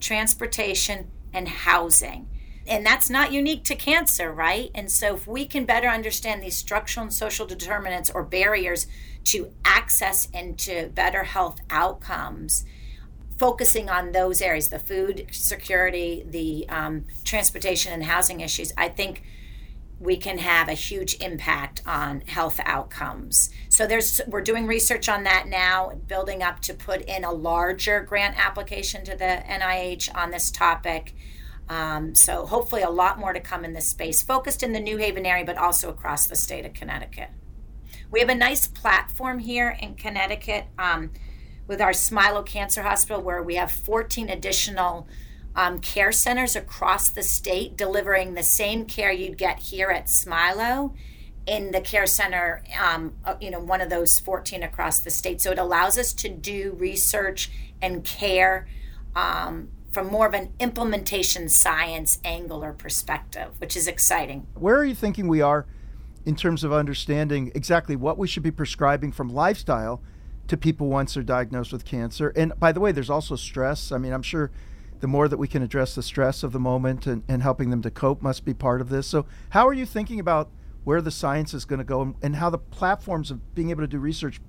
transportation, 0.00 1.10
and 1.36 1.48
housing. 1.48 2.28
And 2.66 2.84
that's 2.84 3.08
not 3.08 3.30
unique 3.30 3.62
to 3.64 3.76
cancer, 3.76 4.32
right? 4.32 4.72
And 4.74 4.90
so, 4.90 5.14
if 5.14 5.26
we 5.28 5.46
can 5.46 5.64
better 5.64 5.86
understand 5.86 6.42
these 6.42 6.56
structural 6.56 7.04
and 7.04 7.12
social 7.12 7.46
determinants 7.46 8.10
or 8.10 8.24
barriers 8.24 8.88
to 9.24 9.52
access 9.64 10.28
and 10.34 10.58
to 10.60 10.88
better 10.88 11.22
health 11.22 11.60
outcomes, 11.70 12.64
focusing 13.38 13.88
on 13.88 14.10
those 14.12 14.42
areas 14.42 14.70
the 14.70 14.80
food 14.80 15.26
security, 15.30 16.24
the 16.28 16.68
um, 16.68 17.04
transportation, 17.22 17.92
and 17.92 18.04
housing 18.04 18.40
issues 18.40 18.72
I 18.76 18.88
think 18.88 19.22
we 19.98 20.16
can 20.16 20.38
have 20.38 20.68
a 20.68 20.74
huge 20.74 21.16
impact 21.20 21.82
on 21.86 22.20
health 22.22 22.60
outcomes. 22.64 23.50
So 23.68 23.86
there's 23.86 24.20
we're 24.26 24.42
doing 24.42 24.66
research 24.66 25.08
on 25.08 25.24
that 25.24 25.48
now, 25.48 25.92
building 26.06 26.42
up 26.42 26.60
to 26.62 26.74
put 26.74 27.00
in 27.02 27.24
a 27.24 27.32
larger 27.32 28.02
grant 28.02 28.36
application 28.38 29.04
to 29.04 29.16
the 29.16 29.42
NIH 29.48 30.14
on 30.14 30.30
this 30.30 30.50
topic. 30.50 31.14
Um, 31.68 32.14
so 32.14 32.46
hopefully 32.46 32.82
a 32.82 32.90
lot 32.90 33.18
more 33.18 33.32
to 33.32 33.40
come 33.40 33.64
in 33.64 33.72
this 33.72 33.88
space, 33.88 34.22
focused 34.22 34.62
in 34.62 34.72
the 34.72 34.80
New 34.80 34.98
Haven 34.98 35.26
area, 35.26 35.44
but 35.44 35.56
also 35.56 35.88
across 35.88 36.26
the 36.26 36.36
state 36.36 36.64
of 36.66 36.74
Connecticut. 36.74 37.30
We 38.10 38.20
have 38.20 38.28
a 38.28 38.34
nice 38.34 38.68
platform 38.68 39.40
here 39.40 39.76
in 39.80 39.94
Connecticut 39.94 40.66
um, 40.78 41.10
with 41.66 41.80
our 41.80 41.90
Smilow 41.90 42.46
Cancer 42.46 42.82
Hospital, 42.82 43.20
where 43.20 43.42
we 43.42 43.56
have 43.56 43.72
14 43.72 44.28
additional 44.28 45.08
um, 45.56 45.78
care 45.78 46.12
centers 46.12 46.54
across 46.54 47.08
the 47.08 47.22
state 47.22 47.76
delivering 47.76 48.34
the 48.34 48.42
same 48.42 48.84
care 48.84 49.10
you'd 49.10 49.38
get 49.38 49.58
here 49.58 49.90
at 49.90 50.06
Smilow 50.06 50.94
in 51.46 51.70
the 51.70 51.80
care 51.80 52.06
center, 52.06 52.62
um, 52.78 53.14
uh, 53.24 53.36
you 53.40 53.50
know, 53.50 53.60
one 53.60 53.80
of 53.80 53.88
those 53.88 54.18
14 54.20 54.62
across 54.62 55.00
the 55.00 55.10
state. 55.10 55.40
So 55.40 55.52
it 55.52 55.58
allows 55.58 55.96
us 55.96 56.12
to 56.14 56.28
do 56.28 56.76
research 56.78 57.50
and 57.80 58.04
care 58.04 58.68
um, 59.14 59.68
from 59.90 60.08
more 60.08 60.26
of 60.26 60.34
an 60.34 60.52
implementation 60.60 61.48
science 61.48 62.18
angle 62.24 62.62
or 62.62 62.72
perspective, 62.72 63.52
which 63.58 63.76
is 63.76 63.86
exciting. 63.86 64.46
Where 64.54 64.76
are 64.76 64.84
you 64.84 64.94
thinking 64.94 65.28
we 65.28 65.40
are 65.40 65.66
in 66.26 66.36
terms 66.36 66.64
of 66.64 66.72
understanding 66.72 67.52
exactly 67.54 67.96
what 67.96 68.18
we 68.18 68.26
should 68.26 68.42
be 68.42 68.50
prescribing 68.50 69.12
from 69.12 69.32
lifestyle 69.32 70.02
to 70.48 70.56
people 70.56 70.88
once 70.88 71.14
they're 71.14 71.22
diagnosed 71.22 71.72
with 71.72 71.84
cancer? 71.84 72.32
And 72.36 72.52
by 72.58 72.72
the 72.72 72.80
way, 72.80 72.92
there's 72.92 73.08
also 73.08 73.36
stress. 73.36 73.92
I 73.92 73.98
mean, 73.98 74.12
I'm 74.12 74.22
sure 74.22 74.50
the 75.00 75.06
more 75.06 75.28
that 75.28 75.36
we 75.36 75.48
can 75.48 75.62
address 75.62 75.94
the 75.94 76.02
stress 76.02 76.42
of 76.42 76.52
the 76.52 76.60
moment 76.60 77.06
and, 77.06 77.22
and 77.28 77.42
helping 77.42 77.70
them 77.70 77.82
to 77.82 77.90
cope 77.90 78.22
must 78.22 78.44
be 78.44 78.54
part 78.54 78.80
of 78.80 78.88
this. 78.88 79.06
So, 79.06 79.26
how 79.50 79.66
are 79.66 79.72
you 79.72 79.86
thinking 79.86 80.20
about 80.20 80.50
where 80.84 81.00
the 81.00 81.10
science 81.10 81.52
is 81.52 81.64
going 81.64 81.78
to 81.78 81.84
go 81.84 82.00
and, 82.00 82.14
and 82.22 82.36
how 82.36 82.50
the 82.50 82.58
platforms 82.58 83.30
of 83.30 83.54
being 83.54 83.70
able 83.70 83.82
to 83.82 83.88
do 83.88 83.98
research 83.98 84.40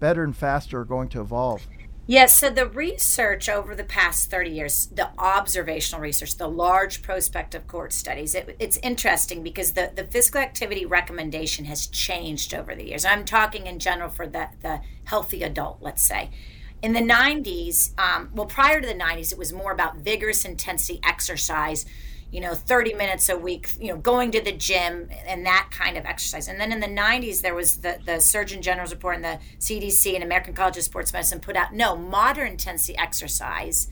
better 0.00 0.24
and 0.24 0.36
faster 0.36 0.80
are 0.80 0.84
going 0.84 1.08
to 1.10 1.20
evolve? 1.20 1.66
Yes, 2.06 2.32
so 2.32 2.50
the 2.50 2.66
research 2.66 3.48
over 3.48 3.76
the 3.76 3.84
past 3.84 4.28
30 4.28 4.50
years, 4.50 4.86
the 4.86 5.10
observational 5.18 6.00
research, 6.00 6.36
the 6.36 6.48
large 6.48 7.00
prospective 7.00 7.68
cohort 7.68 7.92
studies, 7.92 8.34
it, 8.34 8.56
it's 8.58 8.76
interesting 8.78 9.44
because 9.44 9.74
the, 9.74 9.92
the 9.94 10.04
physical 10.04 10.40
activity 10.40 10.84
recommendation 10.84 11.64
has 11.66 11.86
changed 11.86 12.54
over 12.54 12.74
the 12.74 12.88
years. 12.88 13.04
I'm 13.04 13.24
talking 13.24 13.68
in 13.68 13.78
general 13.78 14.10
for 14.10 14.26
the, 14.26 14.48
the 14.62 14.80
healthy 15.04 15.44
adult, 15.44 15.78
let's 15.80 16.02
say 16.02 16.30
in 16.82 16.92
the 16.92 17.00
90s, 17.00 17.96
um, 17.98 18.30
well, 18.34 18.46
prior 18.46 18.80
to 18.80 18.86
the 18.86 18.94
90s, 18.94 19.30
it 19.32 19.38
was 19.38 19.52
more 19.52 19.70
about 19.70 19.98
vigorous 19.98 20.44
intensity 20.44 21.00
exercise, 21.04 21.86
you 22.32 22.40
know, 22.40 22.54
30 22.54 22.94
minutes 22.94 23.28
a 23.28 23.38
week, 23.38 23.72
you 23.78 23.88
know, 23.88 23.96
going 23.96 24.32
to 24.32 24.40
the 24.40 24.50
gym 24.50 25.08
and 25.26 25.46
that 25.46 25.68
kind 25.70 25.96
of 25.96 26.04
exercise. 26.04 26.48
And 26.48 26.60
then 26.60 26.72
in 26.72 26.80
the 26.80 26.88
90s, 26.88 27.40
there 27.40 27.54
was 27.54 27.78
the, 27.78 28.00
the 28.04 28.20
Surgeon 28.20 28.62
General's 28.62 28.90
report 28.90 29.16
and 29.16 29.24
the 29.24 29.38
CDC 29.60 30.14
and 30.14 30.24
American 30.24 30.54
College 30.54 30.76
of 30.76 30.82
Sports 30.82 31.12
Medicine 31.12 31.38
put 31.38 31.56
out 31.56 31.72
no, 31.72 31.94
moderate 31.94 32.50
intensity 32.50 32.98
exercise, 32.98 33.88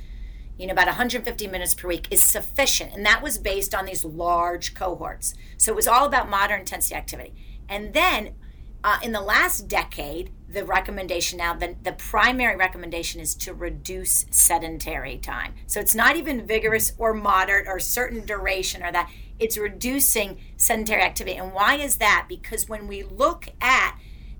you 0.58 0.66
know, 0.66 0.72
about 0.72 0.86
150 0.86 1.46
minutes 1.46 1.74
per 1.74 1.86
week 1.86 2.08
is 2.10 2.20
sufficient. 2.20 2.92
And 2.92 3.06
that 3.06 3.22
was 3.22 3.38
based 3.38 3.72
on 3.72 3.86
these 3.86 4.04
large 4.04 4.74
cohorts. 4.74 5.34
So 5.58 5.70
it 5.70 5.76
was 5.76 5.86
all 5.86 6.06
about 6.06 6.28
moderate 6.28 6.60
intensity 6.60 6.96
activity. 6.96 7.34
And 7.68 7.94
then 7.94 8.34
uh, 8.82 8.98
in 9.02 9.12
the 9.12 9.20
last 9.20 9.68
decade, 9.68 10.30
the 10.48 10.64
recommendation 10.64 11.38
now, 11.38 11.54
the, 11.54 11.76
the 11.82 11.92
primary 11.92 12.56
recommendation 12.56 13.20
is 13.20 13.34
to 13.36 13.52
reduce 13.52 14.26
sedentary 14.30 15.18
time. 15.18 15.54
So 15.66 15.80
it's 15.80 15.94
not 15.94 16.16
even 16.16 16.46
vigorous 16.46 16.92
or 16.98 17.12
moderate 17.12 17.68
or 17.68 17.78
certain 17.78 18.24
duration 18.24 18.82
or 18.82 18.90
that. 18.90 19.10
It's 19.38 19.56
reducing 19.56 20.38
sedentary 20.56 21.02
activity. 21.02 21.36
And 21.36 21.52
why 21.52 21.76
is 21.76 21.96
that? 21.96 22.26
Because 22.28 22.68
when 22.68 22.88
we 22.88 23.02
look 23.02 23.48
at 23.60 23.98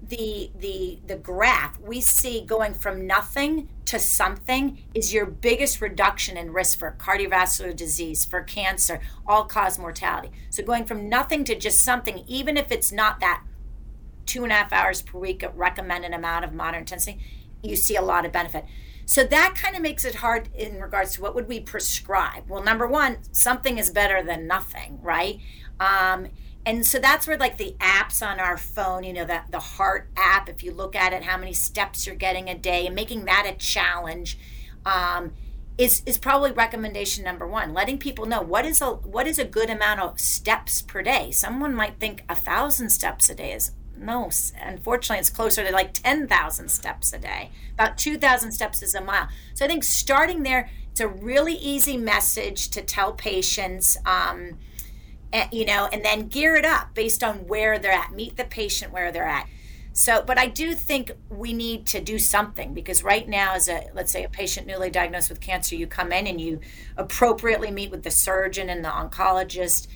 the 0.09 0.51
the 0.59 0.99
the 1.07 1.15
graph 1.15 1.79
we 1.79 2.01
see 2.01 2.45
going 2.45 2.73
from 2.73 3.07
nothing 3.07 3.69
to 3.85 3.99
something 3.99 4.83
is 4.95 5.13
your 5.13 5.27
biggest 5.27 5.81
reduction 5.81 6.37
in 6.39 6.53
risk 6.53 6.79
for 6.79 6.97
cardiovascular 6.99 7.77
disease 7.77 8.25
for 8.25 8.41
cancer 8.41 9.01
all 9.27 9.45
cause 9.45 9.79
mortality 9.79 10.31
so 10.49 10.65
going 10.65 10.85
from 10.85 11.09
nothing 11.09 11.45
to 11.45 11.55
just 11.55 11.81
something 11.81 12.25
even 12.27 12.57
if 12.57 12.73
it's 12.73 12.91
not 12.91 13.21
that 13.21 13.43
two 14.27 14.43
and 14.43 14.53
a 14.53 14.55
half 14.55 14.73
hours 14.73 15.03
per 15.03 15.19
week 15.19 15.43
at 15.43 15.57
recommended 15.57 16.13
amount 16.13 16.45
of 16.45 16.53
moderate 16.53 16.83
intensity, 16.83 17.19
you 17.63 17.77
see 17.77 17.97
a 17.97 18.03
lot 18.03 18.25
of 18.25 18.33
benefit. 18.33 18.65
So 19.07 19.25
that 19.25 19.55
kind 19.57 19.75
of 19.75 19.83
makes 19.83 20.05
it 20.05 20.17
hard 20.17 20.49
in 20.55 20.81
regards 20.81 21.15
to 21.15 21.23
what 21.23 21.35
would 21.35 21.49
we 21.49 21.59
prescribe. 21.59 22.49
Well, 22.49 22.63
number 22.63 22.87
one, 22.87 23.19
something 23.33 23.77
is 23.77 23.91
better 23.91 24.23
than 24.23 24.47
nothing, 24.47 25.01
right? 25.03 25.41
Um, 25.81 26.29
and 26.65 26.87
so 26.87 26.99
that's 26.99 27.27
where 27.27 27.37
like 27.37 27.57
the 27.57 27.75
apps 27.81 28.25
on 28.25 28.39
our 28.39 28.57
phone, 28.57 29.03
you 29.03 29.13
know, 29.13 29.25
that 29.25 29.51
the 29.51 29.59
heart 29.59 30.11
app, 30.17 30.49
if 30.49 30.63
you 30.63 30.73
look 30.73 30.95
at 30.95 31.13
it, 31.13 31.25
how 31.25 31.37
many 31.37 31.53
steps 31.53 32.07
you're 32.07 32.15
getting 32.15 32.49
a 32.49 32.55
day, 32.57 32.87
and 32.87 32.95
making 32.95 33.25
that 33.25 33.51
a 33.53 33.57
challenge. 33.57 34.39
Um, 34.85 35.33
is, 35.77 36.03
is 36.05 36.19
probably 36.19 36.53
recommendation 36.53 37.25
number 37.25 37.47
one 37.47 37.73
letting 37.73 37.97
people 37.97 38.27
know 38.27 38.43
what 38.43 38.67
is 38.67 38.83
a 38.83 38.91
what 38.91 39.27
is 39.27 39.39
a 39.39 39.47
good 39.47 39.71
amount 39.71 39.99
of 39.99 40.21
steps 40.21 40.83
per 40.83 41.01
day 41.01 41.31
someone 41.31 41.75
might 41.75 41.99
think 41.99 42.23
a 42.29 42.35
thousand 42.35 42.91
steps 42.91 43.31
a 43.31 43.35
day 43.35 43.53
is 43.53 43.71
no, 44.01 44.31
unfortunately, 44.61 45.21
it's 45.21 45.31
closer 45.31 45.65
to 45.65 45.73
like 45.73 45.93
10,000 45.93 46.69
steps 46.71 47.13
a 47.13 47.19
day. 47.19 47.51
About 47.75 47.99
2,000 47.99 48.53
steps 48.53 48.83
is 48.83 48.95
a 48.95 49.01
mile. 49.01 49.29
So 49.55 49.65
I 49.65 49.69
think 49.69 49.85
starting 49.85 50.43
there, 50.43 50.71
it's 50.91 51.01
a 51.01 51.09
really 51.09 51.55
easy 51.55 51.97
message 51.97 52.71
to 52.71 52.83
tell 52.83 53.13
patients, 53.13 53.97
um, 54.07 54.59
and, 55.33 55.53
you 55.53 55.65
know, 55.65 55.89
and 55.93 56.05
then 56.05 56.29
gear 56.29 56.57
it 56.57 56.65
up 56.65 56.95
based 56.95 57.23
on 57.23 57.47
where 57.47 57.79
they're 57.79 57.93
at. 57.93 58.13
Meet 58.13 58.37
the 58.37 58.45
patient 58.45 58.93
where 58.93 59.13
they're 59.13 59.29
at. 59.29 59.47
So, 59.93 60.23
but 60.27 60.39
I 60.39 60.47
do 60.47 60.75
think 60.75 61.13
we 61.29 61.53
need 61.53 61.87
to 61.89 62.01
do 62.01 62.19
something 62.19 62.75
because 62.75 63.03
right 63.03 63.29
now, 63.29 63.55
as 63.55 63.69
a 63.69 63.89
let's 63.93 64.13
say 64.13 64.25
a 64.25 64.29
patient 64.29 64.67
newly 64.67 64.89
diagnosed 64.89 65.29
with 65.29 65.41
cancer, 65.41 65.75
you 65.75 65.87
come 65.87 66.13
in 66.13 66.27
and 66.27 66.41
you 66.41 66.61
appropriately 66.97 67.71
meet 67.71 67.91
with 67.91 68.03
the 68.03 68.11
surgeon 68.11 68.71
and 68.71 68.85
the 68.85 68.89
oncologist 68.89 69.89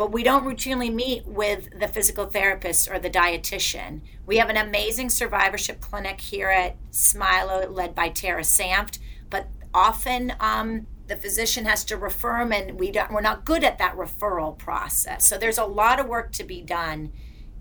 but 0.00 0.12
we 0.12 0.22
don't 0.22 0.46
routinely 0.46 0.90
meet 0.90 1.26
with 1.26 1.78
the 1.78 1.86
physical 1.86 2.24
therapist 2.24 2.90
or 2.90 2.98
the 2.98 3.10
dietitian. 3.10 4.00
We 4.24 4.38
have 4.38 4.48
an 4.48 4.56
amazing 4.56 5.10
survivorship 5.10 5.82
clinic 5.82 6.22
here 6.22 6.48
at 6.48 6.78
Smilow 6.90 7.70
led 7.70 7.94
by 7.94 8.08
Tara 8.08 8.40
Sanft, 8.40 8.98
but 9.28 9.48
often 9.74 10.32
um, 10.40 10.86
the 11.06 11.16
physician 11.16 11.66
has 11.66 11.84
to 11.84 11.98
refer 11.98 12.38
them, 12.38 12.50
and 12.50 12.80
we 12.80 12.90
don't, 12.90 13.12
we're 13.12 13.20
not 13.20 13.44
good 13.44 13.62
at 13.62 13.76
that 13.76 13.94
referral 13.94 14.56
process. 14.56 15.28
So 15.28 15.36
there's 15.36 15.58
a 15.58 15.66
lot 15.66 16.00
of 16.00 16.06
work 16.06 16.32
to 16.32 16.44
be 16.44 16.62
done 16.62 17.12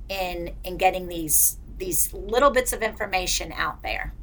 in 0.07 0.55
in 0.63 0.77
getting 0.77 1.09
these 1.09 1.57
these 1.77 2.13
little 2.13 2.51
bits 2.51 2.71
of 2.71 2.81
information 2.81 3.51
out 3.51 3.83
there. 3.83 4.13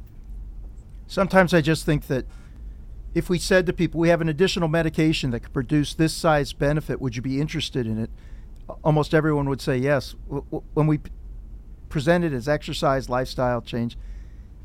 Sometimes 1.05 1.53
I 1.53 1.61
just 1.61 1.85
think 1.85 2.07
that 2.07 2.25
if 3.17 3.31
we 3.31 3.39
said 3.39 3.65
to 3.65 3.73
people, 3.73 3.99
we 3.99 4.09
have 4.09 4.21
an 4.21 4.29
additional 4.29 4.67
medication 4.67 5.31
that 5.31 5.39
could 5.39 5.51
produce 5.51 5.95
this 5.95 6.13
size 6.13 6.53
benefit, 6.53 7.01
would 7.01 7.15
you 7.15 7.21
be 7.23 7.41
interested 7.41 7.87
in 7.87 7.97
it? 7.97 8.11
Almost 8.83 9.15
everyone 9.15 9.49
would 9.49 9.59
say 9.59 9.75
yes. 9.75 10.13
When 10.27 10.85
we 10.85 10.99
present 11.89 12.23
it 12.23 12.31
as 12.31 12.47
exercise, 12.47 13.09
lifestyle 13.09 13.59
change, 13.59 13.97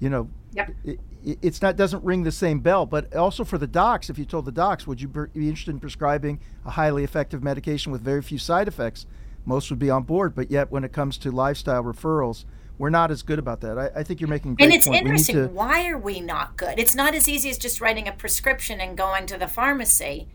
you 0.01 0.11
know, 0.11 0.29
yep. 0.53 0.71
it, 0.85 1.01
it's 1.23 1.63
not 1.63 1.77
doesn't 1.77 2.05
ring 2.05 2.25
the 2.25 2.33
same 2.33 2.61
bell. 2.61 2.85
But 2.85 3.15
also 3.17 3.43
for 3.43 3.57
the 3.57 3.67
docs, 3.67 4.11
if 4.11 4.19
you 4.19 4.27
told 4.27 4.45
the 4.45 4.53
docs, 4.53 4.87
would 4.87 5.01
you 5.01 5.09
be 5.09 5.49
interested 5.49 5.71
in 5.71 5.81
prescribing 5.81 6.39
a 6.67 6.73
highly 6.73 7.05
effective 7.05 7.43
medication 7.43 7.91
with 7.91 8.03
very 8.03 8.21
few 8.21 8.39
side 8.39 8.69
effects? 8.69 9.07
Most 9.47 9.71
would 9.71 9.79
be 9.79 9.89
on 9.89 10.03
board. 10.03 10.35
But 10.35 10.51
yet, 10.51 10.71
when 10.71 10.85
it 10.85 10.93
comes 10.93 11.17
to 11.19 11.31
lifestyle 11.31 11.85
referrals, 11.85 12.45
we're 12.79 12.91
not 12.91 13.11
as 13.11 13.23
good 13.23 13.39
about 13.39 13.61
that. 13.61 13.79
I, 13.79 14.01
I 14.01 14.03
think 14.03 14.21
you're 14.21 14.29
making. 14.29 14.57
and 14.59 14.73
it's 14.73 14.87
point. 14.87 15.01
interesting. 15.03 15.37
To... 15.37 15.47
Why 15.49 15.89
are 15.89 15.99
we 15.99 16.21
not 16.21 16.57
good? 16.57 16.79
It's 16.79 16.95
not 16.95 17.15
as 17.15 17.29
easy 17.29 17.51
as 17.51 17.59
just 17.59 17.81
writing 17.81 18.09
a 18.09 18.13
prescription 18.13 18.81
and 18.81 18.97
going 18.97 19.27
to 19.27 19.39
the 19.39 19.49
pharmacy, 19.49 20.29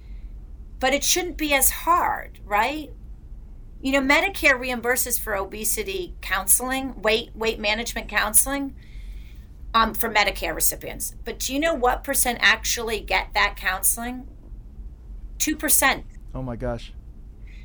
but 0.80 0.94
it 0.94 1.04
shouldn't 1.04 1.38
be 1.38 1.54
as 1.54 1.70
hard, 1.70 2.40
right? 2.46 2.92
You 3.82 3.92
know, 3.92 4.02
Medicare 4.02 4.60
reimburses 4.60 5.20
for 5.20 5.36
obesity 5.36 6.16
counseling, 6.22 7.02
weight 7.02 7.36
weight 7.36 7.60
management 7.60 8.08
counseling, 8.08 8.76
um, 9.74 9.94
for 9.94 10.10
Medicare 10.10 10.56
recipients. 10.56 11.16
But 11.24 11.40
do 11.40 11.54
you 11.54 11.60
know 11.60 11.74
what 11.74 12.04
percent 12.04 12.40
actually 12.42 13.00
get 13.00 13.34
that 13.34 13.56
counseling? 13.56 14.28
Two 15.38 15.56
percent. 15.56 16.06
Oh 16.34 16.42
my 16.42 16.56
gosh. 16.56 16.94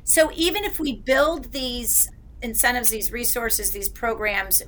So 0.03 0.31
even 0.35 0.63
if 0.63 0.79
we 0.79 0.93
build 0.93 1.51
these 1.51 2.11
incentives, 2.43 2.89
these 2.89 3.11
resources, 3.11 3.71
these 3.71 3.89
programs, 3.89 4.61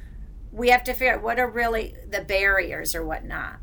we 0.51 0.69
have 0.69 0.83
to 0.85 0.93
figure 0.93 1.15
out 1.15 1.21
what 1.21 1.39
are 1.39 1.49
really 1.49 1.95
the 2.09 2.21
barriers 2.21 2.95
or 2.95 3.05
whatnot. 3.05 3.57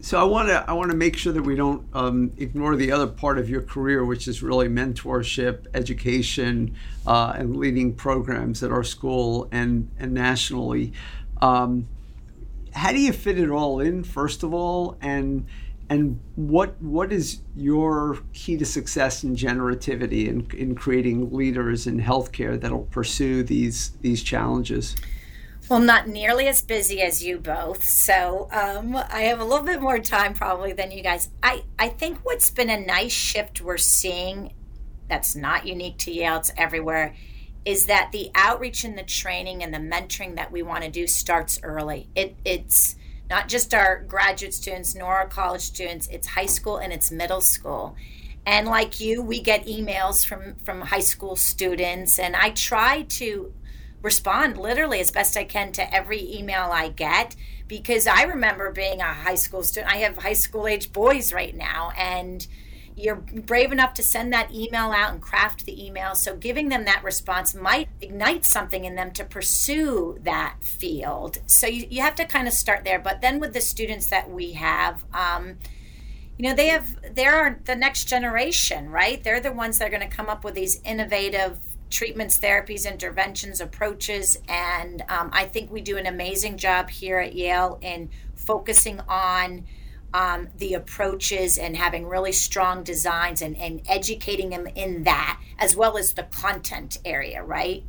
So 0.00 0.20
I 0.20 0.24
want 0.24 0.48
to 0.48 0.62
I 0.68 0.74
want 0.74 0.90
to 0.90 0.96
make 0.96 1.16
sure 1.16 1.32
that 1.32 1.42
we 1.42 1.56
don't 1.56 1.86
um, 1.94 2.32
ignore 2.36 2.76
the 2.76 2.92
other 2.92 3.06
part 3.06 3.38
of 3.38 3.48
your 3.48 3.62
career, 3.62 4.04
which 4.04 4.28
is 4.28 4.42
really 4.42 4.68
mentorship, 4.68 5.66
education, 5.72 6.76
uh, 7.06 7.32
and 7.34 7.56
leading 7.56 7.94
programs 7.94 8.62
at 8.62 8.70
our 8.70 8.84
school 8.84 9.48
and 9.50 9.90
and 9.98 10.12
nationally. 10.12 10.92
Um, 11.40 11.88
how 12.74 12.92
do 12.92 13.00
you 13.00 13.14
fit 13.14 13.38
it 13.38 13.48
all 13.48 13.80
in, 13.80 14.04
first 14.04 14.42
of 14.42 14.52
all, 14.52 14.98
and 15.00 15.46
and 15.90 16.18
what 16.36 16.80
what 16.80 17.12
is 17.12 17.40
your 17.54 18.18
key 18.32 18.56
to 18.56 18.64
success 18.64 19.22
in 19.22 19.36
generativity 19.36 20.28
in, 20.28 20.46
in 20.58 20.74
creating 20.74 21.32
leaders 21.32 21.86
in 21.86 22.00
healthcare 22.00 22.58
that'll 22.60 22.84
pursue 22.84 23.42
these 23.42 23.90
these 24.00 24.22
challenges? 24.22 24.96
Well, 25.68 25.80
not 25.80 26.08
nearly 26.08 26.46
as 26.46 26.60
busy 26.60 27.00
as 27.00 27.24
you 27.24 27.38
both, 27.38 27.84
so 27.84 28.48
um, 28.52 28.96
I 28.96 29.22
have 29.22 29.40
a 29.40 29.44
little 29.44 29.64
bit 29.64 29.80
more 29.80 29.98
time 29.98 30.34
probably 30.34 30.74
than 30.74 30.90
you 30.90 31.02
guys. 31.02 31.30
I 31.42 31.64
I 31.78 31.88
think 31.88 32.18
what's 32.22 32.50
been 32.50 32.70
a 32.70 32.80
nice 32.80 33.12
shift 33.12 33.60
we're 33.60 33.78
seeing 33.78 34.52
that's 35.08 35.36
not 35.36 35.66
unique 35.66 35.98
to 35.98 36.12
Yale; 36.12 36.36
it's 36.36 36.52
everywhere. 36.56 37.14
Is 37.64 37.86
that 37.86 38.10
the 38.12 38.30
outreach 38.34 38.84
and 38.84 38.96
the 38.96 39.02
training 39.02 39.62
and 39.62 39.72
the 39.72 39.78
mentoring 39.78 40.36
that 40.36 40.52
we 40.52 40.62
want 40.62 40.84
to 40.84 40.90
do 40.90 41.06
starts 41.06 41.58
early? 41.62 42.08
It 42.14 42.36
it's 42.44 42.96
not 43.34 43.48
just 43.48 43.74
our 43.74 44.04
graduate 44.06 44.54
students 44.54 44.94
nor 44.94 45.16
our 45.16 45.26
college 45.26 45.62
students 45.62 46.06
it's 46.06 46.28
high 46.28 46.46
school 46.46 46.76
and 46.76 46.92
it's 46.92 47.10
middle 47.10 47.40
school. 47.40 47.96
And 48.46 48.68
like 48.68 49.00
you 49.00 49.22
we 49.22 49.40
get 49.40 49.66
emails 49.66 50.24
from 50.24 50.54
from 50.64 50.82
high 50.82 51.06
school 51.12 51.34
students 51.34 52.18
and 52.20 52.36
i 52.36 52.50
try 52.50 53.02
to 53.20 53.52
respond 54.02 54.56
literally 54.56 55.00
as 55.00 55.10
best 55.10 55.36
i 55.36 55.42
can 55.42 55.72
to 55.72 55.84
every 55.92 56.22
email 56.38 56.66
i 56.70 56.86
get 56.90 57.34
because 57.66 58.06
i 58.06 58.22
remember 58.22 58.70
being 58.70 59.00
a 59.00 59.14
high 59.26 59.40
school 59.44 59.64
student 59.64 59.92
i 59.92 59.96
have 59.96 60.16
high 60.18 60.40
school 60.44 60.68
age 60.68 60.92
boys 60.92 61.32
right 61.32 61.56
now 61.56 61.90
and 61.98 62.46
you're 62.96 63.16
brave 63.16 63.72
enough 63.72 63.94
to 63.94 64.02
send 64.02 64.32
that 64.32 64.54
email 64.54 64.92
out 64.92 65.12
and 65.12 65.20
craft 65.20 65.66
the 65.66 65.84
email. 65.84 66.14
So 66.14 66.36
giving 66.36 66.68
them 66.68 66.84
that 66.84 67.02
response 67.02 67.54
might 67.54 67.88
ignite 68.00 68.44
something 68.44 68.84
in 68.84 68.94
them 68.94 69.10
to 69.12 69.24
pursue 69.24 70.18
that 70.22 70.56
field. 70.60 71.38
So 71.46 71.66
you, 71.66 71.86
you 71.90 72.02
have 72.02 72.14
to 72.16 72.24
kind 72.24 72.46
of 72.46 72.54
start 72.54 72.84
there. 72.84 73.00
But 73.00 73.20
then 73.20 73.40
with 73.40 73.52
the 73.52 73.60
students 73.60 74.06
that 74.06 74.30
we 74.30 74.52
have, 74.52 75.04
um, 75.12 75.58
you 76.38 76.48
know, 76.48 76.54
they 76.54 76.68
have, 76.68 77.14
they're 77.14 77.60
the 77.64 77.76
next 77.76 78.04
generation, 78.04 78.90
right? 78.90 79.22
They're 79.22 79.40
the 79.40 79.52
ones 79.52 79.78
that 79.78 79.88
are 79.88 79.96
going 79.96 80.08
to 80.08 80.16
come 80.16 80.28
up 80.28 80.44
with 80.44 80.54
these 80.54 80.80
innovative 80.84 81.58
treatments, 81.90 82.38
therapies, 82.38 82.90
interventions, 82.90 83.60
approaches. 83.60 84.38
And 84.48 85.02
um, 85.08 85.30
I 85.32 85.44
think 85.44 85.70
we 85.70 85.80
do 85.80 85.96
an 85.96 86.06
amazing 86.06 86.58
job 86.58 86.90
here 86.90 87.18
at 87.18 87.34
Yale 87.34 87.78
in 87.82 88.10
focusing 88.34 89.00
on 89.08 89.64
um, 90.14 90.48
the 90.56 90.74
approaches 90.74 91.58
and 91.58 91.76
having 91.76 92.06
really 92.06 92.30
strong 92.30 92.84
designs 92.84 93.42
and, 93.42 93.56
and 93.56 93.82
educating 93.88 94.50
them 94.50 94.68
in 94.68 95.02
that, 95.02 95.40
as 95.58 95.74
well 95.74 95.98
as 95.98 96.14
the 96.14 96.22
content 96.22 96.98
area, 97.04 97.42
right? 97.42 97.82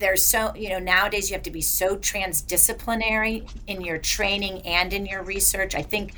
There's 0.00 0.26
so, 0.26 0.52
you 0.56 0.68
know, 0.68 0.80
nowadays 0.80 1.30
you 1.30 1.34
have 1.34 1.44
to 1.44 1.52
be 1.52 1.60
so 1.60 1.96
transdisciplinary 1.96 3.48
in 3.68 3.80
your 3.80 3.98
training 3.98 4.62
and 4.62 4.92
in 4.92 5.06
your 5.06 5.22
research. 5.22 5.74
I 5.74 5.82
think. 5.82 6.12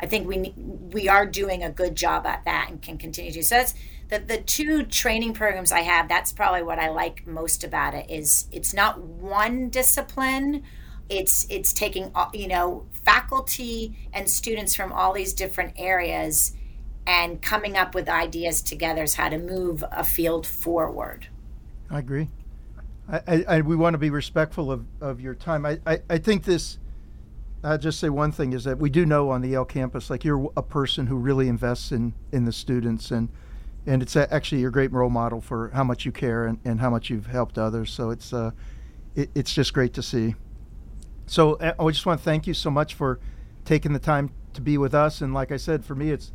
I 0.00 0.06
think 0.06 0.26
we 0.26 0.52
we 0.56 1.08
are 1.08 1.24
doing 1.24 1.62
a 1.62 1.70
good 1.70 1.94
job 1.94 2.26
at 2.26 2.44
that 2.44 2.66
and 2.68 2.82
can 2.82 2.98
continue 2.98 3.30
to. 3.30 3.42
So 3.44 3.54
that's 3.54 3.74
the 4.08 4.18
the 4.18 4.38
two 4.38 4.82
training 4.82 5.34
programs 5.34 5.70
I 5.70 5.80
have. 5.80 6.08
That's 6.08 6.32
probably 6.32 6.64
what 6.64 6.80
I 6.80 6.90
like 6.90 7.26
most 7.26 7.62
about 7.62 7.94
it. 7.94 8.10
Is 8.10 8.46
it's 8.50 8.74
not 8.74 9.00
one 9.00 9.70
discipline 9.70 10.64
it's 11.08 11.46
it's 11.50 11.72
taking 11.72 12.12
you 12.32 12.48
know 12.48 12.86
faculty 12.92 13.96
and 14.12 14.28
students 14.28 14.74
from 14.74 14.92
all 14.92 15.12
these 15.12 15.32
different 15.32 15.74
areas 15.76 16.54
and 17.06 17.42
coming 17.42 17.76
up 17.76 17.94
with 17.94 18.08
ideas 18.08 18.62
together 18.62 19.02
as 19.02 19.14
how 19.14 19.28
to 19.28 19.38
move 19.38 19.84
a 19.92 20.04
field 20.04 20.46
forward. 20.46 21.28
I 21.90 21.98
agree. 21.98 22.28
I, 23.08 23.20
I, 23.26 23.44
I, 23.48 23.60
we 23.60 23.76
want 23.76 23.94
to 23.94 23.98
be 23.98 24.10
respectful 24.10 24.72
of, 24.72 24.86
of 25.00 25.20
your 25.20 25.34
time. 25.34 25.66
I, 25.66 25.78
I, 25.86 26.00
I 26.08 26.18
think 26.18 26.44
this, 26.44 26.78
I'll 27.62 27.78
just 27.78 28.00
say 28.00 28.08
one 28.08 28.32
thing 28.32 28.52
is 28.52 28.64
that 28.64 28.78
we 28.78 28.88
do 28.88 29.04
know 29.04 29.30
on 29.30 29.42
the 29.42 29.48
Yale 29.48 29.64
campus, 29.64 30.08
like 30.08 30.24
you're 30.24 30.50
a 30.56 30.62
person 30.62 31.06
who 31.06 31.16
really 31.16 31.48
invests 31.48 31.92
in, 31.92 32.14
in 32.32 32.46
the 32.46 32.52
students 32.52 33.10
and, 33.10 33.28
and 33.86 34.00
it's 34.00 34.16
actually 34.16 34.62
you're 34.62 34.70
great 34.70 34.92
role 34.92 35.10
model 35.10 35.42
for 35.42 35.68
how 35.74 35.84
much 35.84 36.06
you 36.06 36.12
care 36.12 36.46
and, 36.46 36.58
and 36.64 36.80
how 36.80 36.88
much 36.88 37.10
you've 37.10 37.26
helped 37.26 37.58
others. 37.58 37.92
So 37.92 38.08
it's, 38.08 38.32
uh, 38.32 38.52
it, 39.14 39.30
it's 39.34 39.52
just 39.52 39.74
great 39.74 39.92
to 39.94 40.02
see. 40.02 40.34
So 41.26 41.54
uh, 41.54 41.74
I 41.78 41.90
just 41.90 42.06
want 42.06 42.20
to 42.20 42.24
thank 42.24 42.46
you 42.46 42.54
so 42.54 42.70
much 42.70 42.94
for 42.94 43.18
taking 43.64 43.92
the 43.92 43.98
time 43.98 44.30
to 44.54 44.60
be 44.60 44.78
with 44.78 44.94
us. 44.94 45.20
And 45.20 45.34
like 45.34 45.52
I 45.52 45.56
said, 45.56 45.84
for 45.84 45.94
me, 45.94 46.10
it's 46.10 46.32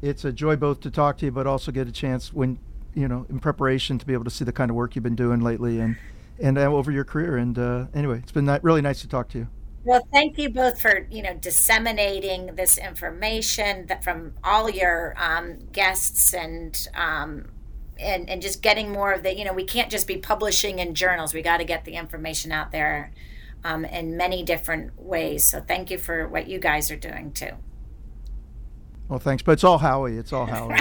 it's 0.00 0.24
a 0.24 0.32
joy 0.32 0.56
both 0.56 0.80
to 0.80 0.90
talk 0.90 1.18
to 1.18 1.26
you, 1.26 1.32
but 1.32 1.46
also 1.46 1.70
get 1.70 1.86
a 1.86 1.92
chance 1.92 2.32
when 2.32 2.58
you 2.94 3.08
know 3.08 3.26
in 3.28 3.38
preparation 3.38 3.98
to 3.98 4.06
be 4.06 4.12
able 4.12 4.24
to 4.24 4.30
see 4.30 4.44
the 4.44 4.52
kind 4.52 4.70
of 4.70 4.76
work 4.76 4.94
you've 4.94 5.04
been 5.04 5.16
doing 5.16 5.40
lately 5.40 5.80
and 5.80 5.96
and 6.40 6.58
uh, 6.58 6.62
over 6.62 6.90
your 6.90 7.04
career. 7.04 7.36
And 7.36 7.58
uh, 7.58 7.86
anyway, 7.94 8.18
it's 8.18 8.32
been 8.32 8.46
really 8.62 8.82
nice 8.82 9.00
to 9.02 9.08
talk 9.08 9.28
to 9.30 9.38
you. 9.38 9.48
Well, 9.84 10.06
thank 10.12 10.38
you 10.38 10.48
both 10.48 10.80
for 10.80 11.06
you 11.10 11.22
know 11.22 11.34
disseminating 11.34 12.54
this 12.54 12.78
information 12.78 13.88
from 14.02 14.34
all 14.44 14.68
your 14.70 15.14
um, 15.16 15.58
guests 15.72 16.34
and. 16.34 16.88
Um, 16.94 17.48
and, 18.00 18.28
and 18.28 18.42
just 18.42 18.62
getting 18.62 18.90
more 18.90 19.12
of 19.12 19.22
the 19.22 19.36
you 19.36 19.44
know 19.44 19.52
we 19.52 19.64
can't 19.64 19.90
just 19.90 20.08
be 20.08 20.16
publishing 20.16 20.80
in 20.80 20.94
journals 20.94 21.34
we 21.34 21.42
got 21.42 21.58
to 21.58 21.64
get 21.64 21.84
the 21.84 21.92
information 21.92 22.50
out 22.50 22.72
there 22.72 23.12
um, 23.64 23.84
in 23.84 24.16
many 24.16 24.42
different 24.42 24.98
ways. 25.00 25.48
So 25.48 25.60
thank 25.60 25.90
you 25.90 25.98
for 25.98 26.28
what 26.28 26.48
you 26.48 26.58
guys 26.58 26.90
are 26.90 26.96
doing 26.96 27.32
too. 27.32 27.52
Well, 29.08 29.18
thanks, 29.18 29.42
but 29.42 29.52
it's 29.52 29.64
all 29.64 29.78
Howie. 29.78 30.16
It's 30.16 30.32
all 30.32 30.46
Howie. 30.46 30.78